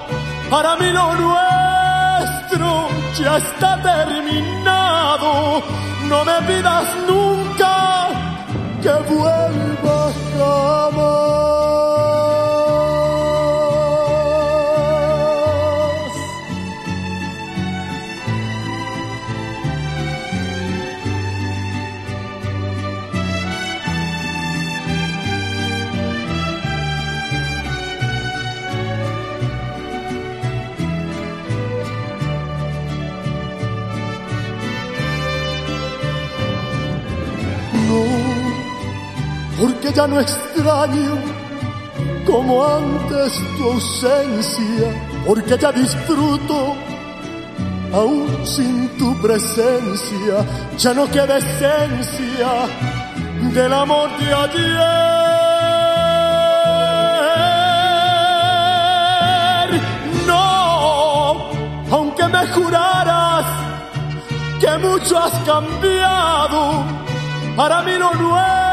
para 0.50 0.76
mí 0.76 0.90
lo 0.92 1.14
nuestro 1.14 2.88
ya 3.18 3.38
está 3.38 3.80
terminado. 3.80 5.62
No 6.10 6.24
me 6.24 6.40
pidas 6.46 6.86
nunca 7.08 7.85
que 8.86 8.92
vuelva 9.12 10.12
jamás. 10.38 11.35
Ya 39.96 40.06
no 40.06 40.20
extraño 40.20 41.16
como 42.26 42.62
antes 42.62 43.32
tu 43.56 43.64
ausencia, 43.64 44.88
porque 45.26 45.56
ya 45.56 45.72
disfruto 45.72 46.76
aún 47.94 48.46
sin 48.46 48.90
tu 48.98 49.16
presencia, 49.22 50.44
ya 50.76 50.92
no 50.92 51.10
queda 51.10 51.38
esencia 51.38 52.68
del 53.54 53.72
amor 53.72 54.10
de 54.18 54.34
ayer. 54.44 55.00
No, 60.26 61.48
aunque 61.90 62.24
me 62.28 62.46
juraras 62.48 63.46
que 64.60 64.76
mucho 64.76 65.18
has 65.18 65.32
cambiado, 65.46 66.84
para 67.56 67.80
mí 67.80 67.92
lo 67.92 68.12
nuestro 68.12 68.65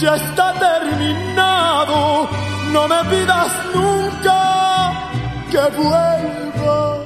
ya 0.00 0.16
está 0.16 0.54
terminado. 0.54 2.28
No 2.72 2.88
me 2.88 3.04
pidas 3.10 3.52
nunca 3.74 5.10
que 5.50 5.58
vuelva, 5.76 7.04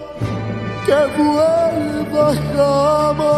que 0.87 1.01
vuelva 1.17 2.35
jamás. 2.55 3.35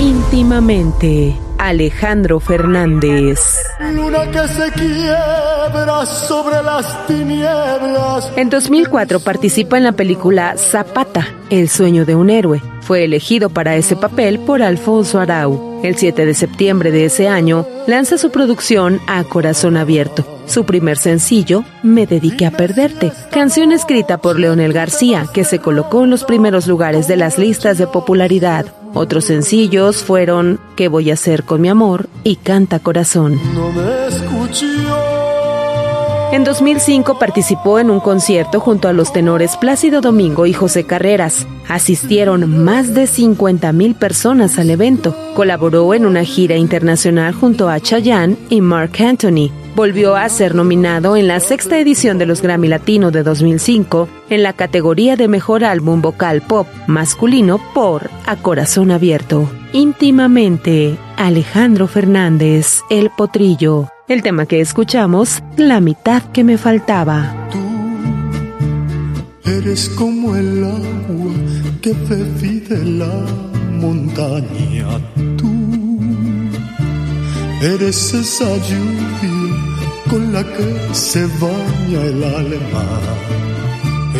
Íntimamente. 0.00 1.36
Alejandro 1.58 2.40
Fernández. 2.40 3.73
Luna 3.94 4.30
que 4.30 4.48
se 4.48 4.72
quiebra 4.72 6.06
sobre 6.06 6.62
las 6.62 7.06
tinieblas. 7.06 8.32
En 8.36 8.50
2004 8.50 9.20
participa 9.20 9.76
en 9.76 9.84
la 9.84 9.92
película 9.92 10.56
Zapata, 10.56 11.26
El 11.50 11.68
sueño 11.68 12.04
de 12.04 12.14
un 12.14 12.30
héroe. 12.30 12.62
Fue 12.80 13.04
elegido 13.04 13.50
para 13.50 13.76
ese 13.76 13.96
papel 13.96 14.40
por 14.40 14.62
Alfonso 14.62 15.20
Arau. 15.20 15.73
El 15.84 15.96
7 15.96 16.24
de 16.24 16.32
septiembre 16.32 16.90
de 16.90 17.04
ese 17.04 17.28
año 17.28 17.66
lanza 17.86 18.16
su 18.16 18.30
producción 18.30 19.02
A 19.06 19.22
Corazón 19.22 19.76
Abierto. 19.76 20.24
Su 20.46 20.64
primer 20.64 20.96
sencillo, 20.96 21.62
Me 21.82 22.06
dediqué 22.06 22.46
a 22.46 22.50
perderte, 22.52 23.12
canción 23.30 23.70
escrita 23.70 24.16
por 24.16 24.40
Leonel 24.40 24.72
García, 24.72 25.26
que 25.34 25.44
se 25.44 25.58
colocó 25.58 26.04
en 26.04 26.08
los 26.08 26.24
primeros 26.24 26.66
lugares 26.66 27.06
de 27.06 27.18
las 27.18 27.36
listas 27.36 27.76
de 27.76 27.86
popularidad. 27.86 28.64
Otros 28.94 29.26
sencillos 29.26 30.02
fueron 30.02 30.58
¿Qué 30.74 30.88
voy 30.88 31.10
a 31.10 31.14
hacer 31.14 31.44
con 31.44 31.60
mi 31.60 31.68
amor? 31.68 32.08
y 32.24 32.36
Canta 32.36 32.78
Corazón. 32.78 33.38
No 33.54 33.70
me 33.70 34.06
escuchó. 34.08 35.33
En 36.34 36.42
2005 36.42 37.16
participó 37.20 37.78
en 37.78 37.90
un 37.90 38.00
concierto 38.00 38.58
junto 38.58 38.88
a 38.88 38.92
los 38.92 39.12
tenores 39.12 39.56
Plácido 39.56 40.00
Domingo 40.00 40.46
y 40.46 40.52
José 40.52 40.82
Carreras. 40.82 41.46
Asistieron 41.68 42.64
más 42.64 42.92
de 42.92 43.06
50 43.06 43.72
mil 43.72 43.94
personas 43.94 44.58
al 44.58 44.70
evento. 44.70 45.16
Colaboró 45.36 45.94
en 45.94 46.04
una 46.04 46.24
gira 46.24 46.56
internacional 46.56 47.34
junto 47.34 47.68
a 47.68 47.78
Chayanne 47.78 48.36
y 48.50 48.62
Mark 48.62 49.00
Anthony. 49.00 49.52
Volvió 49.76 50.16
a 50.16 50.28
ser 50.28 50.56
nominado 50.56 51.16
en 51.16 51.28
la 51.28 51.38
sexta 51.38 51.78
edición 51.78 52.18
de 52.18 52.26
los 52.26 52.42
Grammy 52.42 52.66
Latino 52.66 53.12
de 53.12 53.22
2005 53.22 54.08
en 54.28 54.42
la 54.42 54.54
categoría 54.54 55.14
de 55.14 55.28
Mejor 55.28 55.62
Álbum 55.62 56.02
Vocal 56.02 56.42
Pop 56.42 56.66
Masculino 56.88 57.60
por 57.72 58.10
A 58.26 58.34
Corazón 58.34 58.90
Abierto. 58.90 59.48
Íntimamente, 59.72 60.96
Alejandro 61.16 61.86
Fernández, 61.86 62.80
El 62.90 63.10
Potrillo. 63.10 63.93
El 64.06 64.22
tema 64.22 64.44
que 64.44 64.60
escuchamos, 64.60 65.42
La 65.56 65.80
mitad 65.80 66.22
que 66.24 66.44
me 66.44 66.58
faltaba. 66.58 67.48
Tú 67.50 67.58
Eres 69.50 69.88
como 69.88 70.36
el 70.36 70.62
agua 70.62 71.32
que 71.80 71.94
bebí 71.94 72.60
de 72.60 72.84
la 72.84 73.24
montaña. 73.80 75.00
Tú 75.38 75.48
eres 77.62 78.12
esa 78.12 78.44
lluvia 78.44 80.10
con 80.10 80.34
la 80.34 80.44
que 80.44 80.94
se 80.94 81.24
baña 81.40 82.02
el 82.02 82.24
alma. 82.24 82.86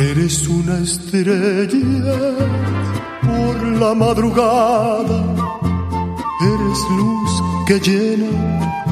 Eres 0.01 0.49
una 0.49 0.79
estrella 0.79 2.33
por 3.21 3.63
la 3.81 3.95
madrugada. 3.95 5.25
Eres 6.41 6.79
luz 6.97 7.43
que 7.67 7.79
llena 7.81 8.84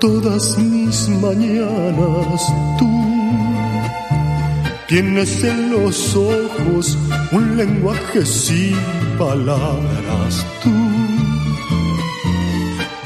todas 0.00 0.58
mis 0.58 1.08
mañanas. 1.08 2.42
Tú 2.78 3.00
Tienes 4.90 5.44
en 5.44 5.70
los 5.70 6.16
ojos 6.16 6.98
un 7.30 7.56
lenguaje 7.56 8.26
sin 8.26 8.74
palabras. 9.16 10.44
Tú 10.64 10.72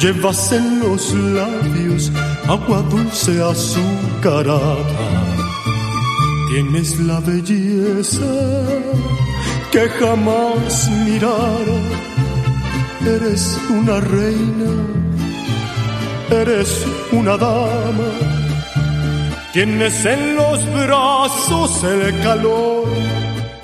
llevas 0.01 0.51
en 0.53 0.81
los 0.81 1.13
labios 1.13 2.11
agua 2.49 2.81
dulce 2.89 3.39
azucarada. 3.43 5.05
Tienes 6.51 6.99
la 7.01 7.21
belleza 7.21 8.33
que 9.71 9.87
jamás 10.01 10.91
mirara. 11.05 11.81
Eres 13.05 13.59
una 13.69 14.01
reina, 14.01 14.71
eres 16.31 16.87
una 17.13 17.37
dama 17.37 18.35
Tienes 19.55 20.05
en 20.05 20.35
los 20.35 20.67
brazos 20.75 21.85
el 21.85 22.21
calor 22.25 22.89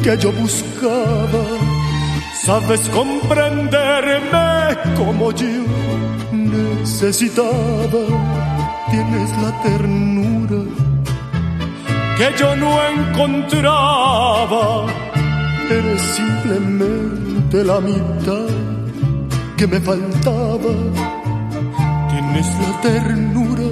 que 0.01 0.17
yo 0.17 0.31
buscaba. 0.31 1.45
Sabes 2.45 2.81
comprenderme 2.91 4.79
como 4.97 5.33
yo 5.33 5.49
necesitaba. 6.31 8.05
Tienes 8.89 9.31
la 9.43 9.63
ternura 9.65 10.63
que 12.17 12.39
yo 12.39 12.55
no 12.55 12.71
encontraba. 12.95 14.87
Eres 15.69 16.01
simplemente 16.03 17.65
la 17.65 17.81
mitad 17.81 18.47
que 19.57 19.67
me 19.67 19.81
faltaba. 19.81 21.20
Tienes 22.33 22.55
la 22.61 22.81
ternura 22.81 23.69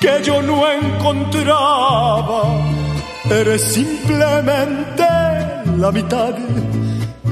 que 0.00 0.22
yo 0.22 0.42
no 0.42 0.70
encontraba. 0.70 2.42
Eres 3.30 3.62
simplemente 3.62 5.08
la 5.78 5.90
mitad 5.92 6.34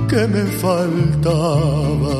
que 0.08 0.26
me 0.26 0.44
faltaba. 0.62 2.16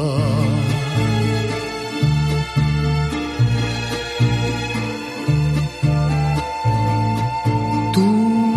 Tú 7.95 8.55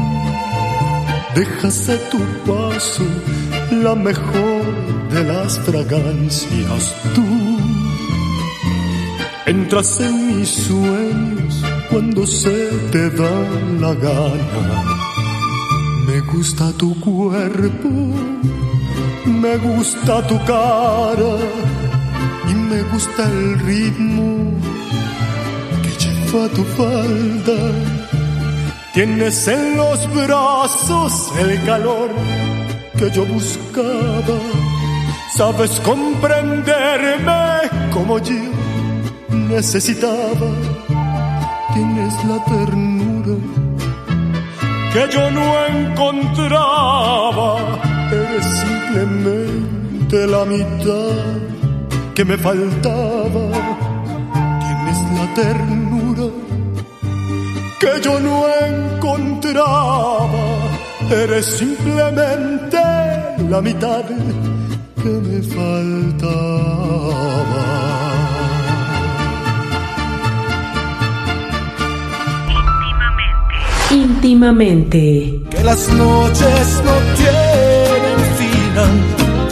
dejas 1.35 1.89
a 1.89 1.97
tu 2.09 2.19
paso 2.45 3.05
la 3.71 3.95
mejor 3.95 4.63
de 5.11 5.23
las 5.23 5.59
fragancias. 5.59 6.93
Tú 7.15 7.50
entras 9.71 10.01
en 10.01 10.39
mis 10.39 10.49
sueños 10.49 11.63
cuando 11.89 12.27
se 12.27 12.67
te 12.91 13.09
da 13.11 13.31
la 13.79 13.93
gana. 13.93 14.83
Me 16.07 16.19
gusta 16.19 16.73
tu 16.73 16.99
cuerpo, 16.99 17.89
me 19.25 19.57
gusta 19.59 20.27
tu 20.27 20.37
cara 20.39 21.37
y 22.49 22.53
me 22.53 22.81
gusta 22.91 23.23
el 23.29 23.59
ritmo 23.59 24.51
que 25.83 25.91
lleva 26.03 26.49
tu 26.49 26.63
falda. 26.75 27.71
Tienes 28.93 29.47
en 29.47 29.77
los 29.77 29.99
brazos 30.13 31.31
el 31.39 31.63
calor 31.63 32.09
que 32.97 33.09
yo 33.09 33.25
buscaba. 33.25 34.37
Sabes 35.33 35.79
comprenderme 35.79 37.69
como 37.93 38.19
yo 38.19 38.60
necesitaba 39.51 40.49
tienes 41.73 42.13
la 42.25 42.43
ternura 42.45 43.35
que 44.93 45.07
yo 45.13 45.31
no 45.31 45.45
encontraba. 45.67 47.57
Eres 48.11 48.45
simplemente 48.65 50.27
la 50.27 50.43
mitad 50.45 51.15
que 52.13 52.25
me 52.25 52.37
faltaba. 52.37 53.43
Tienes 54.63 54.99
la 55.17 55.25
ternura 55.33 56.27
que 57.79 58.01
yo 58.01 58.19
no 58.19 58.37
encontraba. 58.69 60.45
Eres 61.09 61.45
simplemente 61.45 62.81
la 63.49 63.61
mitad 63.61 64.05
que 65.01 65.09
me 65.09 65.41
faltaba. 65.41 66.91
Íntimamente. 74.21 75.41
Que 75.49 75.63
las 75.63 75.87
noches 75.89 76.81
no 76.85 77.15
tienen. 77.15 77.50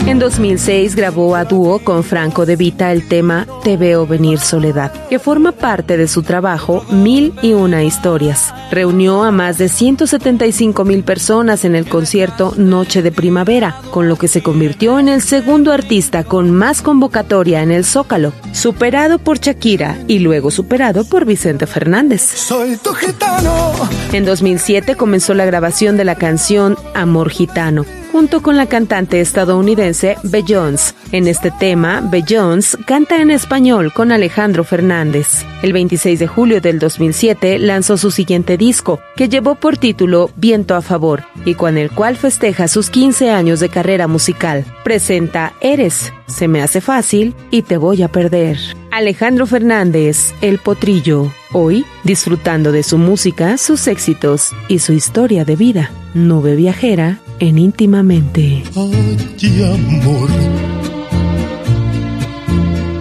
En 0.09 0.17
2006 0.17 0.95
grabó 0.95 1.35
a 1.35 1.45
dúo 1.45 1.77
con 1.77 2.03
Franco 2.03 2.47
De 2.47 2.55
Vita 2.55 2.91
el 2.91 3.07
tema 3.07 3.45
Te 3.63 3.77
veo 3.77 4.07
venir 4.07 4.39
soledad, 4.39 4.91
que 5.07 5.19
forma 5.19 5.51
parte 5.51 5.97
de 5.97 6.07
su 6.07 6.23
trabajo 6.23 6.83
Mil 6.89 7.35
y 7.43 7.53
una 7.53 7.83
historias. 7.83 8.51
Reunió 8.71 9.23
a 9.23 9.29
más 9.29 9.59
de 9.59 9.69
175 9.69 10.83
mil 10.83 11.03
personas 11.03 11.63
en 11.63 11.75
el 11.75 11.87
concierto 11.87 12.55
Noche 12.57 13.03
de 13.03 13.11
Primavera, 13.11 13.75
con 13.91 14.09
lo 14.09 14.15
que 14.15 14.27
se 14.27 14.41
convirtió 14.41 14.97
en 14.97 15.09
el 15.09 15.21
segundo 15.21 15.71
artista 15.71 16.23
con 16.23 16.49
más 16.49 16.81
convocatoria 16.81 17.61
en 17.61 17.69
el 17.69 17.85
Zócalo, 17.85 18.33
superado 18.51 19.19
por 19.19 19.37
Shakira 19.37 19.95
y 20.07 20.19
luego 20.19 20.49
superado 20.49 21.03
por 21.03 21.25
Vicente 21.25 21.67
Fernández. 21.67 22.23
Soy 22.23 22.77
tu 22.77 22.95
gitano. 22.95 23.73
En 24.11 24.25
2007 24.25 24.95
comenzó 24.95 25.35
la 25.35 25.45
grabación 25.45 25.97
de 25.97 26.05
la 26.05 26.15
canción 26.15 26.77
Amor 26.95 27.29
Gitano, 27.29 27.85
junto 28.11 28.41
con 28.41 28.57
la 28.57 28.65
cantante 28.65 29.21
estadounidense 29.21 30.17
Beyoncé. 30.23 30.93
En 31.11 31.27
este 31.27 31.51
tema, 31.51 32.01
Beyoncé 32.01 32.77
canta 32.85 33.21
en 33.21 33.31
español 33.31 33.91
con 33.93 34.11
Alejandro 34.11 34.63
Fernández. 34.63 35.45
El 35.61 35.73
26 35.73 36.19
de 36.19 36.27
julio 36.27 36.61
del 36.61 36.79
2007 36.79 37.59
lanzó 37.59 37.97
su 37.97 38.11
siguiente 38.11 38.57
disco, 38.57 38.99
que 39.15 39.29
llevó 39.29 39.55
por 39.55 39.77
título 39.77 40.29
Viento 40.35 40.75
a 40.75 40.81
Favor, 40.81 41.23
y 41.45 41.55
con 41.55 41.77
el 41.77 41.91
cual 41.91 42.15
festeja 42.15 42.67
sus 42.67 42.89
15 42.89 43.31
años 43.31 43.59
de 43.59 43.69
carrera 43.69 44.07
musical. 44.07 44.65
Presenta 44.83 45.53
Eres, 45.61 46.13
Se 46.27 46.47
me 46.47 46.61
hace 46.61 46.79
fácil 46.79 47.33
y 47.49 47.63
te 47.63 47.77
voy 47.77 48.03
a 48.03 48.07
perder. 48.07 48.57
Alejandro 48.91 49.47
Fernández, 49.47 50.33
El 50.41 50.59
Potrillo, 50.59 51.31
hoy 51.53 51.85
disfrutando 52.03 52.71
de 52.71 52.83
su 52.83 52.97
música, 52.97 53.57
sus 53.57 53.87
éxitos 53.87 54.51
y 54.67 54.79
su 54.79 54.93
historia 54.93 55.45
de 55.45 55.55
vida. 55.55 55.91
Nube 56.13 56.55
viajera 56.55 57.19
en 57.39 57.59
íntimamente. 57.59 58.63
Ay, 58.75 59.63
amor. 59.63 60.29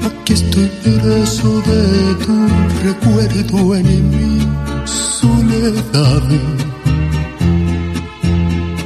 Aquí 0.04 0.32
estoy 0.34 0.70
preso 0.82 1.62
de 1.62 2.14
tu 2.24 2.48
recuerdo 2.84 3.74
en 3.76 4.10
mi 4.10 4.46
soledad. 4.84 6.22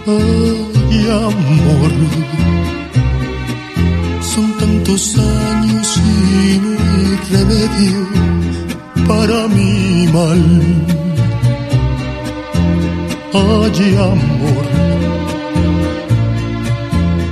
Ay, 0.07 1.09
amor. 1.11 1.93
Son 4.21 4.57
tantos 4.59 5.19
años 5.19 5.97
y 5.97 6.59
no 6.59 6.71
hay 6.79 7.17
remedio 7.33 8.09
para 9.07 9.49
mi 9.49 10.07
mal. 10.13 11.02
Ay, 13.35 13.97
amor. 13.97 14.67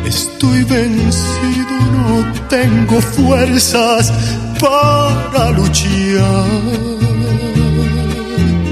Estoy 0.07 0.65
vencido, 0.65 1.75
no 1.93 2.25
tengo 2.49 3.01
fuerzas 3.03 4.11
para 4.59 5.51
luchar. 5.51 6.47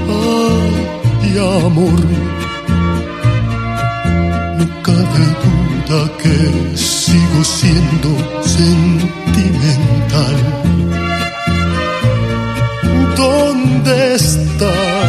Ay, 0.09 1.37
amor. 1.37 2.01
No 4.57 4.65
cabe 4.81 5.25
duda 5.43 5.99
que 6.21 6.37
sigo 6.75 7.43
siendo 7.43 8.09
sentimental. 8.43 10.37
¿Dónde 13.15 14.15
estás? 14.15 15.08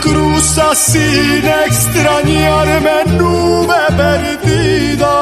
Cruza 0.00 0.74
sin 0.74 1.44
extrañarme 1.66 3.04
nube 3.18 3.80
perdida. 3.96 5.16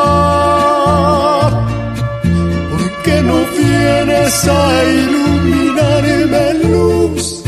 ¿Por 2.70 3.02
qué 3.02 3.22
no 3.22 3.38
vienes 3.58 4.48
a 4.48 4.84
iluminarme 4.84 6.54
luz 6.64 7.42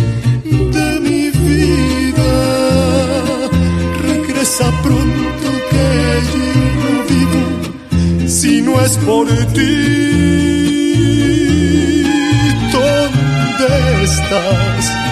de 0.76 1.00
mi 1.00 1.30
vida? 1.30 2.32
Regresa 4.02 4.66
pronto 4.82 5.48
que 5.70 5.88
yo 6.32 6.46
no 6.82 6.92
vivo 7.10 8.28
si 8.28 8.62
no 8.62 8.80
es 8.80 8.96
por 8.98 9.28
ti. 9.54 10.42
¿Dónde 12.72 14.04
estás? 14.04 15.11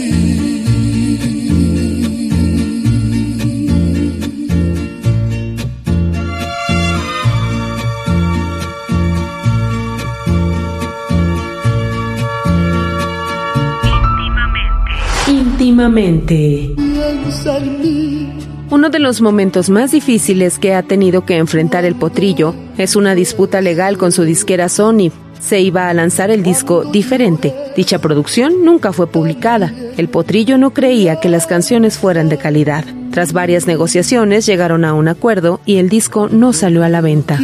Uno 18.69 18.89
de 18.89 18.99
los 18.99 19.21
momentos 19.21 19.69
más 19.69 19.91
difíciles 19.91 20.59
que 20.59 20.75
ha 20.75 20.83
tenido 20.83 21.25
que 21.25 21.37
enfrentar 21.37 21.85
el 21.85 21.95
potrillo 21.95 22.53
es 22.77 22.95
una 22.95 23.15
disputa 23.15 23.61
legal 23.61 23.97
con 23.97 24.11
su 24.11 24.23
disquera 24.23 24.69
Sony. 24.69 25.11
Se 25.39 25.59
iba 25.59 25.89
a 25.89 25.93
lanzar 25.93 26.29
el 26.29 26.43
disco 26.43 26.85
diferente. 26.85 27.53
Dicha 27.75 27.99
producción 27.99 28.63
nunca 28.63 28.93
fue 28.93 29.07
publicada. 29.07 29.73
El 29.97 30.07
potrillo 30.07 30.57
no 30.57 30.71
creía 30.71 31.19
que 31.19 31.29
las 31.29 31.47
canciones 31.47 31.97
fueran 31.97 32.29
de 32.29 32.37
calidad. 32.37 32.85
Tras 33.09 33.33
varias 33.33 33.65
negociaciones 33.65 34.45
llegaron 34.45 34.85
a 34.85 34.93
un 34.93 35.07
acuerdo 35.07 35.61
y 35.65 35.77
el 35.77 35.89
disco 35.89 36.29
no 36.29 36.53
salió 36.53 36.83
a 36.83 36.89
la 36.89 37.01
venta. 37.01 37.39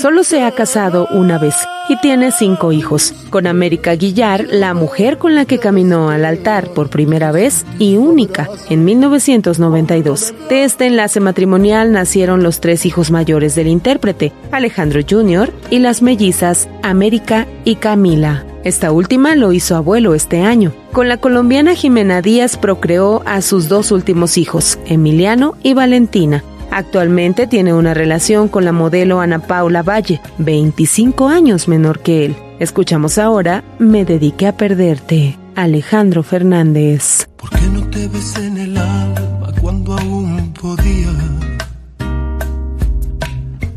Solo 0.00 0.24
se 0.24 0.42
ha 0.44 0.52
casado 0.52 1.06
una 1.10 1.36
vez 1.36 1.54
y 1.90 1.96
tiene 1.96 2.30
cinco 2.32 2.72
hijos, 2.72 3.12
con 3.28 3.46
América 3.46 3.94
Guillar, 3.96 4.46
la 4.48 4.72
mujer 4.72 5.18
con 5.18 5.34
la 5.34 5.44
que 5.44 5.58
caminó 5.58 6.08
al 6.08 6.24
altar 6.24 6.70
por 6.70 6.88
primera 6.88 7.32
vez 7.32 7.66
y 7.78 7.98
única 7.98 8.48
en 8.70 8.86
1992. 8.86 10.32
De 10.48 10.64
este 10.64 10.86
enlace 10.86 11.20
matrimonial 11.20 11.92
nacieron 11.92 12.42
los 12.42 12.60
tres 12.60 12.86
hijos 12.86 13.10
mayores 13.10 13.54
del 13.54 13.66
intérprete, 13.66 14.32
Alejandro 14.52 15.02
Jr. 15.06 15.52
y 15.68 15.80
las 15.80 16.00
mellizas 16.00 16.66
América 16.82 17.46
y 17.66 17.74
Camila. 17.74 18.46
Esta 18.64 18.92
última 18.92 19.36
lo 19.36 19.52
hizo 19.52 19.76
abuelo 19.76 20.14
este 20.14 20.40
año. 20.40 20.72
Con 20.92 21.08
la 21.08 21.18
colombiana 21.18 21.74
Jimena 21.74 22.22
Díaz 22.22 22.56
procreó 22.56 23.22
a 23.26 23.42
sus 23.42 23.68
dos 23.68 23.92
últimos 23.92 24.38
hijos, 24.38 24.78
Emiliano 24.86 25.56
y 25.62 25.74
Valentina. 25.74 26.42
Actualmente 26.70 27.46
tiene 27.46 27.74
una 27.74 27.94
relación 27.94 28.48
con 28.48 28.64
la 28.64 28.72
modelo 28.72 29.20
Ana 29.20 29.40
Paula 29.40 29.82
Valle, 29.82 30.20
25 30.38 31.28
años 31.28 31.66
menor 31.66 32.00
que 32.00 32.24
él. 32.26 32.36
Escuchamos 32.60 33.18
ahora 33.18 33.64
Me 33.78 34.04
dediqué 34.04 34.46
a 34.46 34.56
perderte, 34.56 35.36
Alejandro 35.56 36.22
Fernández. 36.22 37.28
¿Por 37.36 37.50
qué 37.50 37.66
no 37.72 37.88
te 37.88 38.06
besé 38.06 38.46
en 38.46 38.58
el 38.58 38.76
alma 38.76 39.52
cuando 39.60 39.98
aún 39.98 40.52
podía? 40.52 41.10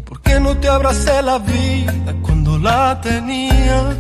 ¿Por 0.05 0.21
qué 0.21 0.39
no 0.39 0.55
te 0.57 0.67
abracé 0.67 1.21
la 1.23 1.39
vida 1.39 2.15
cuando 2.21 2.59
la 2.59 3.01
tenía? 3.01 3.97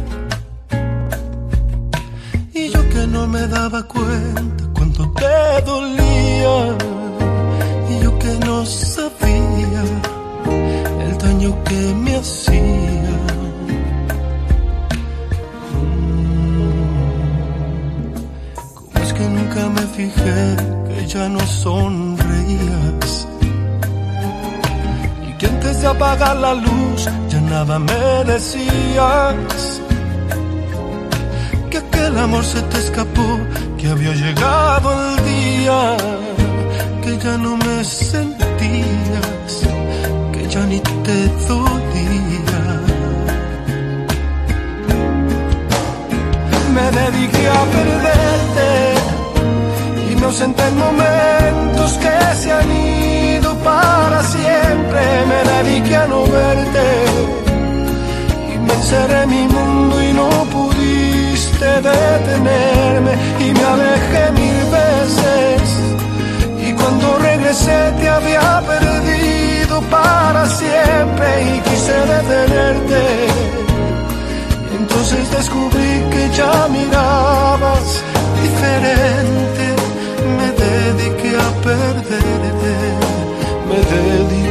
Y 2.53 2.69
yo 2.69 2.89
que 2.89 3.07
no 3.07 3.25
me 3.27 3.47
daba 3.47 3.81
cuenta 3.87 4.65
cuánto 4.73 5.11
te 5.13 5.65
dolía. 5.65 6.77
Yo 8.53 8.63
sabía 8.67 9.83
el 11.05 11.17
daño 11.17 11.51
que 11.63 11.81
me 12.03 12.15
hacía. 12.17 13.15
¿Cómo 18.75 19.05
es 19.05 19.13
que 19.13 19.25
nunca 19.37 19.61
me 19.77 19.81
fijé 19.97 20.41
que 20.87 21.07
ya 21.07 21.27
no 21.29 21.39
sonreías? 21.39 23.27
Y 25.27 25.33
que 25.39 25.47
antes 25.47 25.81
de 25.81 25.87
apagar 25.87 26.35
la 26.37 26.53
luz 26.53 27.09
ya 27.29 27.41
nada 27.41 27.79
me 27.79 28.03
decías. 28.31 29.81
Que 31.71 31.77
aquel 31.79 32.17
amor 32.19 32.43
se 32.45 32.61
te 32.61 32.77
escapó, 32.77 33.27
que 33.79 33.87
había 33.87 34.13
llegado 34.13 34.87
el 35.09 35.25
día, 35.25 35.97
que 37.03 37.17
ya 37.17 37.35
no 37.39 37.57
me 37.57 37.83
que 40.33 40.47
ya 40.47 40.65
ni 40.65 40.79
te 40.79 41.27
dolía. 41.47 42.61
me 46.75 46.85
dediqué 47.01 47.47
a 47.47 47.63
perderte 47.75 48.69
inocente 50.11 50.63
en 50.67 50.77
momentos 50.77 51.91
que 52.03 52.35
se 52.41 52.51
han 52.51 52.71
ido 52.71 53.55
para 53.59 54.23
siempre 54.23 55.01
me 55.29 55.39
dediqué 55.53 55.95
a 55.95 56.07
no 56.07 56.23
verte 56.23 56.87
y 58.53 58.57
me 58.57 58.73
encerré 58.73 59.23
en 59.23 59.29
mi 59.29 59.47
mundo 59.47 60.01
y 60.01 60.13
no 60.13 60.29
pudiste 60.55 61.65
detenerme 61.91 63.13
y 63.39 63.53
me 63.57 63.63
alejé 63.63 64.31
mil 64.31 64.63
veces 64.79 65.61
y 66.67 66.73
cuando 66.73 67.17
regresé 67.19 67.93
te 67.99 68.09
había 68.35 68.61
perdido 68.67 69.63
ido 69.63 69.81
para 69.89 70.45
siempre 70.47 71.27
y 71.43 71.59
quise 71.61 71.93
detenerte. 71.93 73.03
Entonces 74.79 75.31
descubrí 75.31 76.03
que 76.11 76.29
ya 76.35 76.67
mirabas 76.69 78.03
diferente. 78.41 79.65
Me 80.37 80.47
dediqué 80.63 81.35
a 81.37 81.49
perderte, 81.61 82.21
me 83.67 83.77
dediqué 83.93 84.42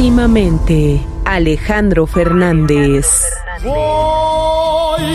Íntimamente, 0.00 0.98
Alejandro 1.26 2.06
Fernández. 2.06 3.06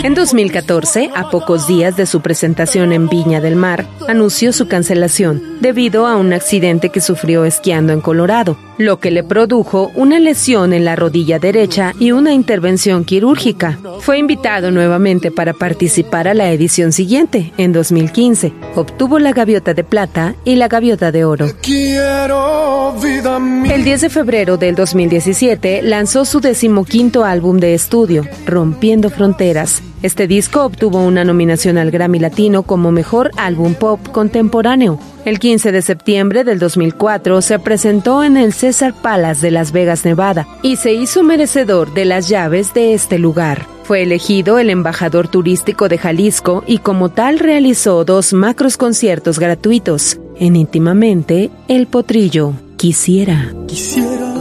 En 0.04 0.14
2014, 0.14 1.10
a 1.12 1.28
pocos 1.28 1.66
días 1.66 1.96
de 1.96 2.06
su 2.06 2.20
presentación 2.20 2.92
en 2.92 3.08
Viña 3.08 3.40
del 3.40 3.56
Mar, 3.56 3.84
anunció 4.06 4.52
su 4.52 4.68
cancelación 4.68 5.60
debido 5.60 6.06
a 6.06 6.14
un 6.14 6.32
accidente 6.32 6.90
que 6.90 7.00
sufrió 7.00 7.44
esquiando 7.44 7.92
en 7.92 8.00
Colorado, 8.00 8.56
lo 8.78 9.00
que 9.00 9.10
le 9.10 9.24
produjo 9.24 9.90
una 9.94 10.18
lesión 10.18 10.72
en 10.72 10.84
la 10.84 10.96
rodilla 10.96 11.38
derecha 11.38 11.92
y 11.98 12.12
una 12.12 12.32
intervención 12.32 13.04
quirúrgica. 13.04 13.78
Fue 14.00 14.18
invitado 14.18 14.70
nuevamente 14.70 15.30
para 15.30 15.52
participar 15.52 16.28
a 16.28 16.34
la 16.34 16.50
edición 16.50 16.92
siguiente, 16.92 17.52
en 17.56 17.72
2015. 17.72 18.52
Obtuvo 18.74 19.18
la 19.18 19.32
gaviota 19.32 19.74
de 19.74 19.84
plata 19.84 20.34
y 20.44 20.56
la 20.56 20.68
gaviota 20.68 21.12
de 21.12 21.24
oro. 21.24 21.48
Quiero 21.62 22.94
vida 23.02 23.38
mía. 23.38 23.74
El 23.74 23.84
10 23.84 24.00
de 24.02 24.10
febrero 24.10 24.56
del 24.56 24.74
2017 24.74 25.82
lanzó 25.82 26.24
su 26.24 26.40
decimoquinto 26.40 27.24
álbum 27.24 27.58
de 27.58 27.74
estudio, 27.74 28.24
Rompiendo 28.46 29.10
Fronteras. 29.10 29.82
Este 30.06 30.28
disco 30.28 30.64
obtuvo 30.64 31.02
una 31.02 31.24
nominación 31.24 31.78
al 31.78 31.90
Grammy 31.90 32.20
Latino 32.20 32.62
como 32.62 32.92
Mejor 32.92 33.32
Álbum 33.36 33.74
Pop 33.74 33.98
Contemporáneo. 34.12 35.00
El 35.24 35.40
15 35.40 35.72
de 35.72 35.82
septiembre 35.82 36.44
del 36.44 36.60
2004 36.60 37.42
se 37.42 37.58
presentó 37.58 38.22
en 38.22 38.36
el 38.36 38.52
César 38.52 38.94
Palace 38.94 39.44
de 39.44 39.50
Las 39.50 39.72
Vegas, 39.72 40.04
Nevada, 40.04 40.46
y 40.62 40.76
se 40.76 40.92
hizo 40.92 41.24
merecedor 41.24 41.92
de 41.92 42.04
las 42.04 42.28
llaves 42.28 42.72
de 42.72 42.94
este 42.94 43.18
lugar. 43.18 43.66
Fue 43.82 44.04
elegido 44.04 44.60
el 44.60 44.70
embajador 44.70 45.26
turístico 45.26 45.88
de 45.88 45.98
Jalisco 45.98 46.62
y 46.68 46.78
como 46.78 47.08
tal 47.08 47.40
realizó 47.40 48.04
dos 48.04 48.32
macros 48.32 48.76
conciertos 48.76 49.40
gratuitos. 49.40 50.20
En 50.38 50.54
íntimamente, 50.54 51.50
El 51.66 51.88
Potrillo. 51.88 52.52
Quisiera. 52.76 53.52
Quisiera 53.66 54.36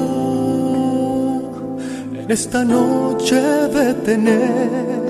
esta 2.28 2.64
noche 2.64 3.36
detener 3.36 5.05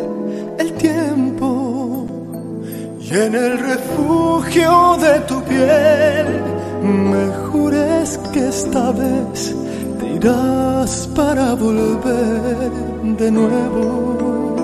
en 3.16 3.34
el 3.34 3.58
refugio 3.60 4.98
de 4.98 5.20
tu 5.22 5.42
piel 5.44 6.28
me 6.82 7.28
jures 7.48 8.18
que 8.34 8.48
esta 8.50 8.92
vez 8.92 9.56
te 10.00 10.06
irás 10.16 11.08
para 11.16 11.54
volver 11.54 12.72
de 13.18 13.32
nuevo. 13.32 14.56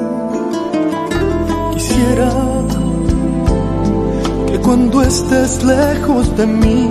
Quisiera 1.73 2.29
que 4.47 4.59
cuando 4.59 5.01
estés 5.01 5.63
lejos 5.63 6.35
de 6.35 6.45
mí 6.45 6.89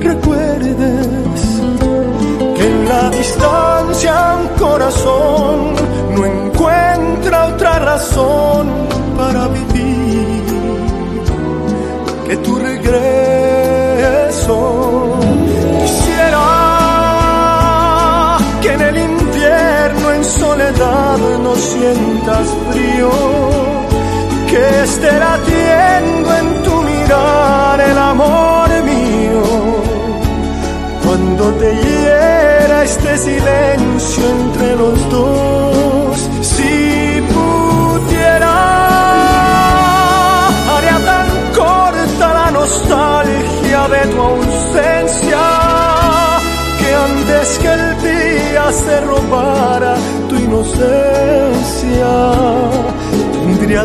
recuerdes 0.00 1.40
que 2.56 2.64
en 2.64 2.88
la 2.88 3.10
distancia 3.10 4.36
un 4.40 4.48
corazón 4.64 5.74
no 6.14 6.24
encuentra 6.24 7.46
otra 7.48 7.78
razón 7.80 9.03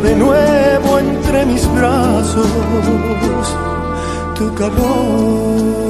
de 0.01 0.15
nuevo 0.15 0.99
entre 0.99 1.45
mis 1.45 1.67
brazos 1.73 2.47
tu 4.35 4.53
calor. 4.55 5.89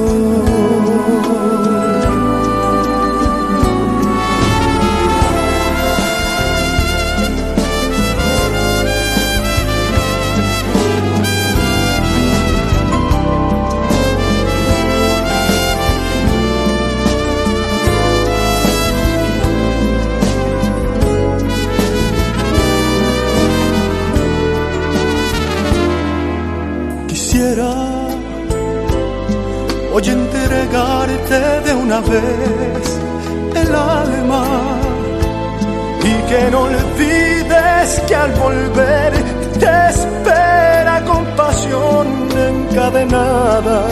Vez 32.01 32.99
el 33.55 33.75
alma 33.75 34.45
y 36.03 36.29
que 36.29 36.51
no 36.51 36.61
olvides 36.61 37.39
es 37.83 37.99
que 38.01 38.15
al 38.15 38.31
volver 38.33 39.13
te 39.59 39.89
espera 39.89 41.03
con 41.05 41.25
pasión 41.35 42.07
encadenada 42.37 43.85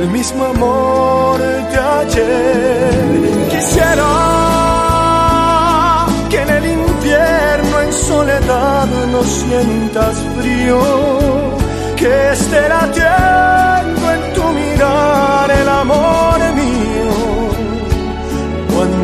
el 0.00 0.08
mismo 0.08 0.44
amor 0.44 1.38
de 1.38 1.78
ayer. 1.78 2.90
Quisiera 3.50 4.12
que 6.30 6.40
en 6.40 6.50
el 6.50 6.64
invierno 6.66 7.80
en 7.80 7.92
soledad 7.92 8.86
no 9.12 9.22
sientas 9.24 10.16
frío, 10.36 10.80
que 11.96 12.32
esté 12.32 12.68
latiendo 12.68 13.77
en 13.77 13.77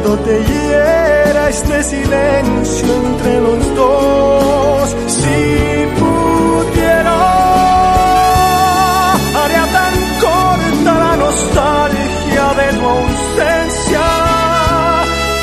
Cuando 0.04 0.22
te 0.22 0.44
hiera 0.44 1.48
este 1.48 1.82
silencio 1.82 2.94
entre 3.06 3.40
los 3.40 3.74
dos, 3.74 4.96
si 5.06 5.86
pudiera, 5.98 7.20
haría 9.14 9.64
tan 9.72 9.94
corta 10.20 10.92
la 10.98 11.16
nostalgia 11.16 12.46
de 12.60 12.78
tu 12.78 12.86
ausencia, 12.86 14.06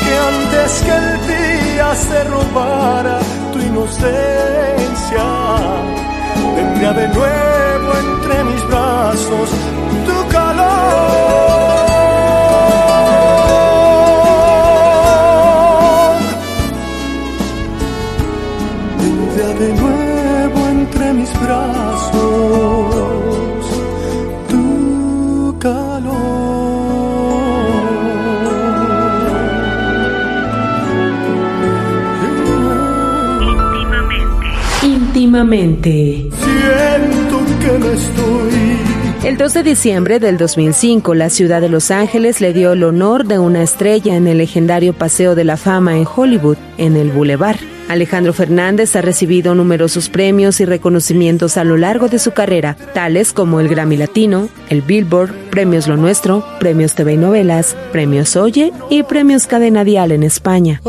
que 0.04 0.12
antes 0.30 0.82
que 0.82 0.92
el 0.92 1.08
día 1.26 1.96
se 1.96 2.24
robara 2.24 3.18
tu 3.52 3.58
inocencia, 3.58 5.26
tendría 6.54 6.92
de 6.92 7.08
nuevo 7.08 7.92
entre 7.98 8.44
mis 8.44 8.68
brazos 8.68 9.50
tu 10.06 10.28
calor. 10.28 11.91
Íntimamente. 35.42 36.28
Siento 36.30 37.40
que 37.58 37.78
me 37.78 37.92
estoy 37.94 39.28
El 39.28 39.36
2 39.36 39.54
de 39.54 39.62
diciembre 39.64 40.20
del 40.20 40.38
2005, 40.38 41.14
la 41.14 41.30
ciudad 41.30 41.60
de 41.60 41.68
Los 41.68 41.90
Ángeles 41.90 42.40
le 42.40 42.52
dio 42.52 42.72
el 42.72 42.84
honor 42.84 43.24
de 43.24 43.40
una 43.40 43.64
estrella 43.64 44.14
en 44.14 44.28
el 44.28 44.38
legendario 44.38 44.92
Paseo 44.92 45.34
de 45.34 45.42
la 45.42 45.56
Fama 45.56 45.96
en 45.96 46.06
Hollywood, 46.06 46.58
en 46.78 46.96
el 46.96 47.10
Boulevard. 47.10 47.58
Alejandro 47.92 48.32
Fernández 48.32 48.96
ha 48.96 49.02
recibido 49.02 49.54
numerosos 49.54 50.08
premios 50.08 50.60
y 50.60 50.64
reconocimientos 50.64 51.56
a 51.56 51.64
lo 51.64 51.76
largo 51.76 52.08
de 52.08 52.18
su 52.18 52.32
carrera, 52.32 52.76
tales 52.94 53.32
como 53.32 53.60
el 53.60 53.68
Grammy 53.68 53.96
Latino, 53.96 54.48
el 54.70 54.80
Billboard, 54.80 55.32
Premios 55.50 55.86
Lo 55.86 55.98
Nuestro, 55.98 56.42
Premios 56.58 56.94
TV 56.94 57.12
y 57.12 57.16
Novelas, 57.18 57.76
Premios 57.92 58.36
Oye 58.36 58.72
y 58.88 59.02
Premios 59.02 59.46
Cadena 59.46 59.84
Dial 59.84 60.12
en 60.12 60.22
España. 60.22 60.80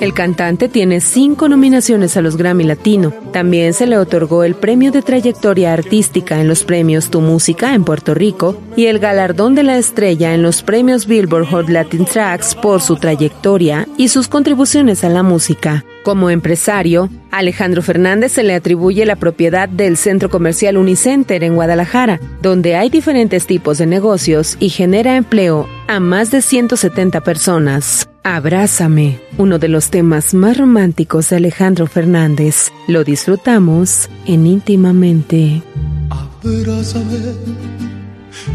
El 0.00 0.14
cantante 0.14 0.68
tiene 0.68 1.00
cinco 1.00 1.48
nominaciones 1.48 2.16
a 2.16 2.22
los 2.22 2.38
Grammy 2.38 2.64
Latino. 2.64 3.12
También 3.32 3.74
se 3.74 3.86
le 3.86 3.98
otorgó 3.98 4.44
el 4.44 4.54
premio 4.54 4.90
de 4.90 5.02
trayectoria 5.02 5.74
artística 5.74 6.40
en 6.40 6.48
los 6.48 6.64
premios 6.64 7.10
Tu 7.10 7.20
Música 7.20 7.74
en 7.74 7.84
Puerto 7.84 8.14
Rico 8.14 8.56
y 8.76 8.86
el 8.86 8.98
galardón 8.98 9.54
de 9.54 9.64
la 9.64 9.76
estrella 9.76 10.32
en 10.32 10.42
los 10.42 10.62
premios 10.62 11.06
Billboard 11.06 11.46
Hot 11.50 11.68
Latin 11.68 12.06
Tracks 12.06 12.54
por 12.54 12.80
su 12.80 12.96
trayectoria 12.96 13.86
y 13.98 14.08
sus 14.08 14.28
contribuciones 14.28 15.04
a 15.04 15.10
la 15.10 15.17
música. 15.22 15.84
Como 16.02 16.30
empresario, 16.30 17.10
Alejandro 17.30 17.82
Fernández 17.82 18.32
se 18.32 18.42
le 18.42 18.54
atribuye 18.54 19.04
la 19.04 19.16
propiedad 19.16 19.68
del 19.68 19.96
centro 19.96 20.30
comercial 20.30 20.76
Unicenter 20.76 21.44
en 21.44 21.54
Guadalajara, 21.54 22.20
donde 22.40 22.76
hay 22.76 22.90
diferentes 22.90 23.46
tipos 23.46 23.78
de 23.78 23.86
negocios 23.86 24.56
y 24.58 24.70
genera 24.70 25.16
empleo 25.16 25.68
a 25.86 26.00
más 26.00 26.30
de 26.30 26.42
170 26.42 27.20
personas. 27.20 28.08
Abrázame, 28.22 29.20
uno 29.38 29.58
de 29.58 29.68
los 29.68 29.90
temas 29.90 30.34
más 30.34 30.58
románticos 30.58 31.30
de 31.30 31.36
Alejandro 31.36 31.86
Fernández. 31.86 32.70
Lo 32.86 33.04
disfrutamos 33.04 34.10
en 34.26 34.46
íntimamente. 34.46 35.62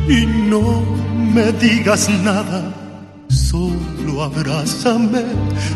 Y 0.07 0.25
no 0.25 0.83
me 1.33 1.51
digas 1.53 2.09
nada, 2.09 2.82
solo 3.33 4.23
abrázame, 4.23 5.23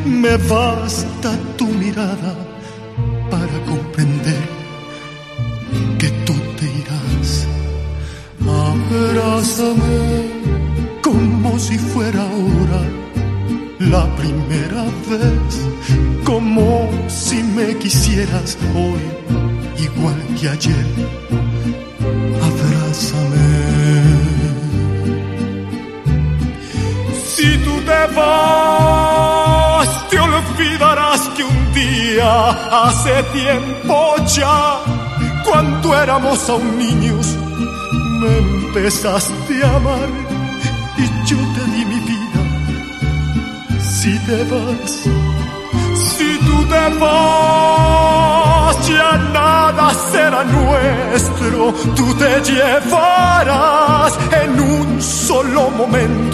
me 0.06 0.38
basta 0.38 1.32
tu 1.58 1.66
mirada 1.66 2.36
para 3.30 3.58
comprender 3.66 4.44
que 5.98 6.10
tú 6.26 6.34
te 6.58 6.66
irás. 6.66 7.48
Abrázame 8.42 10.32
como 11.02 11.60
si 11.60 11.78
fuera 11.78 12.22
ahora 12.22 12.82
la 13.80 14.06
primera 14.16 14.84
vez, 15.10 15.50
como 16.24 16.90
si 17.08 17.44
me 17.44 17.76
quisieras 17.78 18.58
hoy, 18.76 19.04
igual 19.84 20.22
que 20.40 20.50
ayer 20.50 20.86
abrázame. 22.42 23.77
Si 27.38 27.56
tú 27.60 27.80
te 27.82 28.16
vas, 28.16 30.10
te 30.10 30.20
olvidarás 30.20 31.22
que 31.36 31.44
un 31.44 31.72
día, 31.72 32.50
hace 32.82 33.22
tiempo 33.32 34.16
ya, 34.26 34.80
cuando 35.46 35.96
éramos 36.02 36.50
aún 36.50 36.80
niños, 36.80 37.38
me 38.22 38.38
empezaste 38.40 39.64
a 39.64 39.76
amar 39.76 40.10
y 40.98 41.06
yo 41.30 41.38
te 41.54 41.64
di 41.74 41.86
mi 41.86 42.00
vida. 42.10 42.42
Si 43.82 44.18
te 44.26 44.44
vas, 44.52 44.92
si 46.08 46.30
tú 46.40 46.58
te 46.74 46.86
vas, 46.98 48.88
ya 48.90 49.12
nada 49.32 49.94
será 50.12 50.44
nuestro. 50.44 51.72
Tú 51.96 52.16
te 52.16 52.42
llevarás 52.52 54.14
en 54.42 54.60
un 54.60 55.00
solo 55.00 55.70
momento 55.70 56.27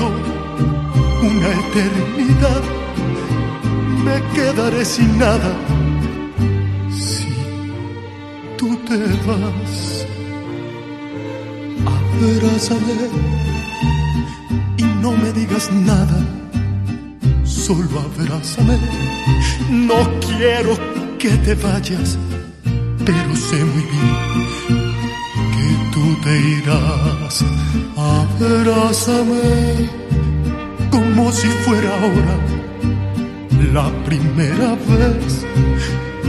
eternidad. 1.49 2.63
Me 4.03 4.21
quedaré 4.33 4.85
sin 4.85 5.17
nada 5.17 5.55
si 6.91 7.27
tú 8.57 8.75
te 8.87 8.97
vas. 9.27 10.05
Abrázame 11.85 13.09
y 14.77 14.83
no 15.01 15.11
me 15.11 15.31
digas 15.33 15.71
nada 15.71 16.33
solo 17.65 17.99
abrázame. 17.99 18.77
No 19.69 19.99
quiero 20.19 20.73
que 21.17 21.29
te 21.45 21.55
vayas, 21.55 22.17
pero 23.05 23.35
sé 23.35 23.63
muy 23.63 23.83
bien 23.93 24.15
que 25.53 25.69
tú 25.93 26.05
te 26.23 26.33
irás. 26.57 27.35
Abrázame 27.95 30.03
como 30.93 31.31
si 31.31 31.47
fuera 31.65 31.89
ahora 31.89 32.37
la 33.73 33.89
primera 34.05 34.75
vez, 34.75 35.43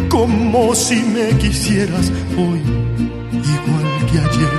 como 0.08 0.74
si 0.74 1.02
me 1.02 1.36
quisieras 1.36 2.10
hoy, 2.38 2.62
igual 3.30 3.88
que 4.10 4.18
ayer. 4.18 4.56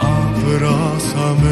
Abrázame. 0.00 1.50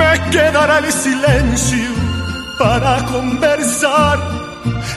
Me 0.00 0.30
quedará 0.30 0.78
el 0.78 0.92
silencio 0.92 1.90
para 2.58 3.04
conversar. 3.06 4.18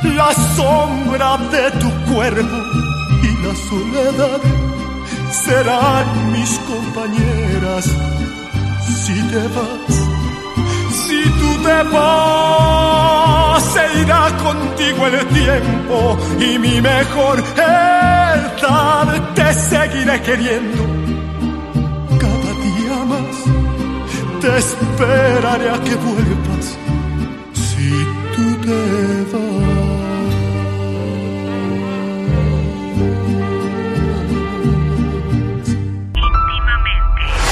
La 0.04 0.34
sombra 0.56 1.38
de 1.54 1.72
tu 1.82 1.90
cuerpo 2.12 2.58
y 3.28 3.30
la 3.46 3.54
soledad 3.70 4.42
serán 5.32 6.32
mis 6.32 6.52
compañeras. 6.60 7.86
Si 9.04 9.18
te 9.32 9.44
vas, 9.56 9.96
si 11.04 11.20
tú 11.40 11.50
te 11.64 11.84
vas, 11.96 13.64
se 13.74 13.84
irá 14.02 14.24
contigo 14.38 15.08
el 15.08 15.28
tiempo 15.28 16.18
y 16.40 16.60
mi 16.60 16.82
mejor 16.82 17.40
edad 17.56 18.30
te 19.36 19.54
seguiré 19.54 20.22
queriendo 20.22 20.99
te 24.40 24.58
esperaré 24.58 25.70
a 25.70 25.80
que 25.84 25.96
vuelvas 25.96 26.78
si 27.54 27.90
tú 28.36 28.46
te 28.62 28.80
vas. 29.32 29.40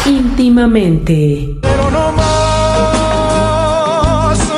Íntimamente. 0.05 1.57
Pero 1.61 1.91
no 1.91 2.11
más. 2.13 2.27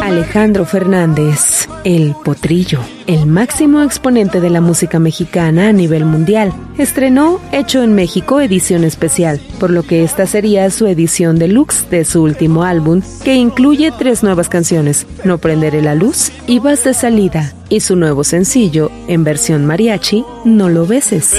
Alejandro 0.03 0.65
Fernández, 0.65 1.58
el 1.83 2.15
potrillo, 2.23 2.79
el 3.07 3.25
máximo 3.25 3.81
exponente 3.81 4.41
de 4.41 4.49
la 4.49 4.61
música 4.61 4.99
mexicana 4.99 5.69
a 5.69 5.73
nivel 5.73 6.05
mundial, 6.05 6.53
estrenó 6.77 7.39
Hecho 7.51 7.83
en 7.83 7.93
México 7.93 8.41
edición 8.41 8.83
especial, 8.83 9.39
por 9.59 9.69
lo 9.69 9.83
que 9.83 10.03
esta 10.03 10.25
sería 10.27 10.69
su 10.69 10.87
edición 10.87 11.39
deluxe 11.39 11.89
de 11.89 12.05
su 12.05 12.23
último 12.23 12.63
álbum, 12.63 13.01
que 13.23 13.35
incluye 13.35 13.91
tres 13.91 14.23
nuevas 14.23 14.49
canciones, 14.49 15.05
No 15.23 15.37
prenderé 15.37 15.81
la 15.81 15.95
luz 15.95 16.31
y 16.47 16.59
Vas 16.59 16.83
de 16.83 16.93
salida, 16.93 17.53
y 17.69 17.79
su 17.79 17.95
nuevo 17.95 18.23
sencillo, 18.23 18.91
en 19.07 19.23
versión 19.23 19.65
mariachi, 19.65 20.23
No 20.45 20.69
lo 20.69 20.85
beses. 20.85 21.33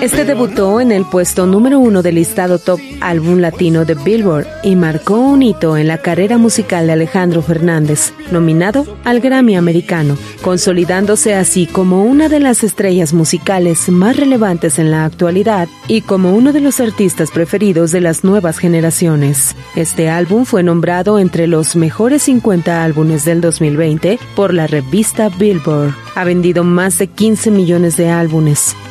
Este 0.00 0.24
debutó 0.24 0.80
en 0.80 0.92
el 0.92 1.04
puesto 1.04 1.44
número 1.44 1.78
uno 1.78 2.00
del 2.00 2.14
listado 2.14 2.58
Top 2.58 2.80
Álbum 3.02 3.38
Latino 3.38 3.84
de 3.84 3.94
Billboard 3.94 4.46
y 4.62 4.76
marcó 4.76 5.18
un 5.18 5.42
hito 5.42 5.76
en 5.76 5.88
la 5.88 5.98
carrera 5.98 6.38
musical 6.38 6.86
de 6.86 6.94
Alejandro 6.94 7.42
Fernández, 7.42 8.14
nominado 8.30 8.96
al 9.04 9.20
Grammy 9.20 9.56
americano, 9.56 10.16
consolidándose 10.40 11.34
así 11.34 11.66
como 11.66 12.02
una 12.04 12.30
de 12.30 12.40
las 12.40 12.64
estrellas 12.64 13.12
musicales 13.12 13.90
más 13.90 14.16
relevantes 14.16 14.78
en 14.78 14.90
la 14.90 15.04
actualidad 15.04 15.68
y 15.86 16.00
como 16.00 16.34
uno 16.34 16.54
de 16.54 16.60
los 16.60 16.80
artistas 16.80 17.30
preferidos 17.30 17.92
de 17.92 18.00
las 18.00 18.24
nuevas 18.24 18.56
generaciones. 18.56 19.54
Este 19.76 20.08
álbum 20.08 20.46
fue 20.46 20.62
nombrado 20.62 21.18
entre 21.18 21.46
los 21.46 21.76
mejores 21.76 22.22
50 22.22 22.82
álbumes 22.84 23.26
del 23.26 23.42
2020 23.42 24.18
por 24.34 24.54
la 24.54 24.66
revista 24.66 25.28
Billboard. 25.28 25.94
Ha 26.14 26.24
vendido 26.24 26.64
más 26.64 26.96
de 26.96 27.06
15 27.06 27.50
millones 27.50 27.98
de 27.98 28.08
álbumes. 28.08 28.29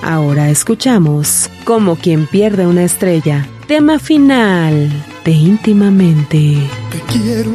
Ahora 0.02 0.50
escuchamos 0.50 1.50
Como 1.64 1.96
quien 1.96 2.28
pierde 2.28 2.68
una 2.68 2.84
estrella. 2.84 3.48
Tema 3.68 3.98
final 3.98 4.92
de 5.24 5.32
íntimamente. 5.32 6.58
Te 6.92 7.00
quiero, 7.14 7.52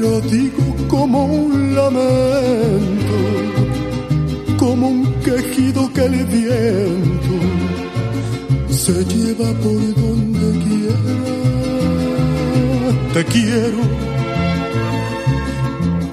lo 0.00 0.20
digo 0.22 0.74
como 0.88 1.26
un 1.26 1.74
lamento, 1.74 3.16
como 4.56 4.88
un 4.88 5.14
quejido 5.20 5.92
que 5.92 6.04
el 6.04 6.24
viento 6.24 7.34
se 8.70 9.04
lleva 9.04 9.52
por 9.60 9.94
donde 10.00 10.64
quiera. 10.64 11.18
Te 13.14 13.24
quiero, 13.24 13.78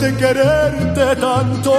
De 0.00 0.16
quererte 0.16 1.16
tanto. 1.16 1.74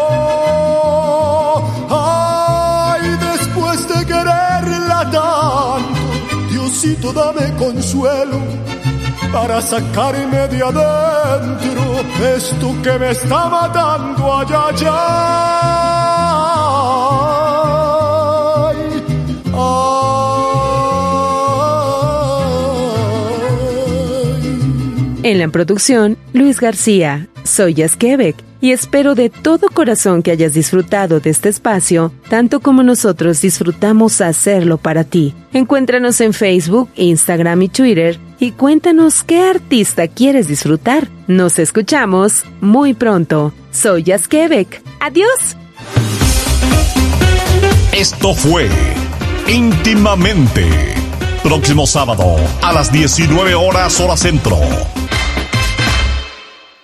Ay, 1.90 3.02
después 3.20 3.88
de 3.88 4.06
quererla 4.06 5.10
tanto, 5.12 6.04
Diosito 6.52 7.12
dame 7.12 7.52
consuelo 7.58 8.40
para 9.34 9.62
sacarme 9.62 10.48
de 10.50 10.62
adentro 10.62 11.82
esto 12.36 12.76
que 12.84 13.00
me 13.00 13.12
está 13.12 13.50
matando 13.50 14.34
allá, 14.34 14.68
allá. 14.68 15.72
En 25.24 25.40
la 25.40 25.48
producción, 25.50 26.18
Luis 26.34 26.60
García. 26.60 27.31
Soy 27.44 27.76
Quebec 27.98 28.36
y 28.62 28.72
espero 28.72 29.16
de 29.16 29.30
todo 29.30 29.68
corazón 29.74 30.22
que 30.22 30.32
hayas 30.32 30.54
disfrutado 30.54 31.20
de 31.20 31.32
este 31.32 31.50
espacio, 31.50 32.12
tanto 32.30 32.60
como 32.60 32.84
nosotros 32.84 33.42
disfrutamos 33.42 34.22
hacerlo 34.22 34.78
para 34.78 35.04
ti. 35.04 35.34
Encuéntranos 35.52 36.22
en 36.22 36.34
Facebook, 36.34 36.90
Instagram 36.96 37.64
y 37.64 37.70
Twitter 37.70 38.20
y 38.40 38.52
cuéntanos 38.52 39.24
qué 39.24 39.42
artista 39.42 40.08
quieres 40.08 40.48
disfrutar. 40.48 41.08
Nos 41.28 41.60
escuchamos 41.60 42.44
muy 42.62 42.94
pronto. 42.94 43.54
Soy 43.72 44.04
Quebec. 44.04 44.82
Adiós. 45.00 45.58
Esto 47.94 48.34
fue 48.34 48.70
Íntimamente. 49.48 50.66
Próximo 51.44 51.86
sábado 51.86 52.38
a 52.62 52.72
las 52.72 52.92
19 52.92 53.56
horas 53.56 54.00
hora 54.00 54.16
centro. 54.16 54.58